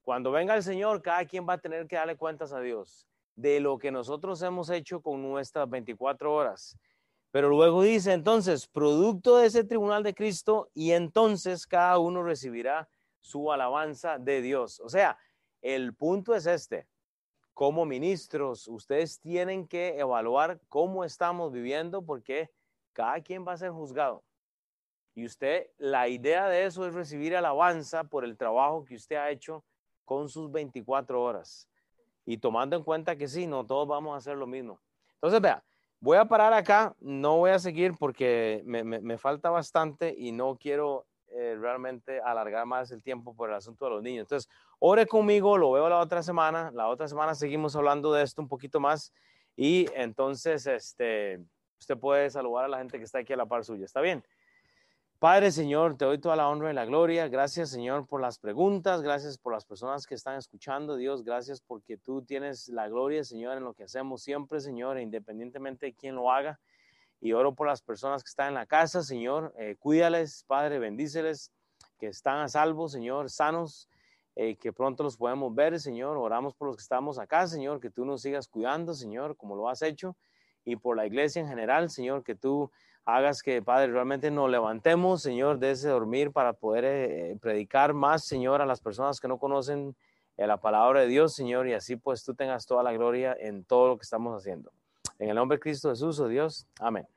[0.04, 3.60] cuando venga el Señor, cada quien va a tener que darle cuentas a Dios de
[3.60, 6.78] lo que nosotros hemos hecho con nuestras 24 horas.
[7.30, 12.88] Pero luego dice entonces, producto de ese tribunal de Cristo, y entonces cada uno recibirá
[13.20, 14.80] su alabanza de Dios.
[14.80, 15.18] O sea,
[15.66, 16.88] el punto es este.
[17.56, 22.52] Como ministros, ustedes tienen que evaluar cómo estamos viviendo porque
[22.94, 24.24] cada quien va a ser juzgado.
[25.16, 29.32] Y usted, la idea de eso es recibir alabanza por el trabajo que usted ha
[29.32, 29.66] hecho
[30.04, 31.68] con sus 24 horas.
[32.26, 34.80] Y tomando en cuenta que sí, no todos vamos a hacer lo mismo.
[35.16, 35.64] Entonces, vea,
[36.00, 40.58] voy a parar acá, no voy a seguir porque me, me falta bastante y no
[40.58, 41.08] quiero
[41.38, 44.22] eh, realmente alargar más el tiempo por el asunto de los niños.
[44.22, 46.72] Entonces, ore conmigo, lo veo la otra semana.
[46.74, 49.12] La otra semana seguimos hablando de esto un poquito más
[49.58, 51.42] y entonces este,
[51.78, 53.84] usted puede saludar a la gente que está aquí a la par suya.
[53.84, 54.24] ¿Está bien?
[55.20, 57.28] Padre Señor, te doy toda la honra y la gloria.
[57.28, 60.96] Gracias Señor por las preguntas, gracias por las personas que están escuchando.
[60.96, 65.88] Dios, gracias porque tú tienes la gloria Señor en lo que hacemos siempre Señor, independientemente
[65.88, 66.60] de quién lo haga
[67.22, 69.54] y oro por las personas que están en la casa, Señor.
[69.58, 71.52] Eh, cuídales, Padre, bendíceles,
[71.98, 73.90] que están a salvo, Señor, sanos,
[74.36, 76.18] eh, que pronto los podemos ver, Señor.
[76.18, 79.70] Oramos por los que estamos acá, Señor, que tú nos sigas cuidando, Señor, como lo
[79.70, 80.16] has hecho,
[80.66, 82.72] y por la iglesia en general, Señor, que tú
[83.06, 88.26] hagas que, Padre, realmente nos levantemos, Señor, de ese dormir para poder eh, predicar más,
[88.26, 89.96] Señor, a las personas que no conocen
[90.38, 93.88] la palabra de Dios, Señor, y así pues tú tengas toda la gloria en todo
[93.88, 94.72] lo que estamos haciendo.
[95.20, 96.68] En el nombre de Cristo Jesús, oh Dios.
[96.80, 97.08] Amén.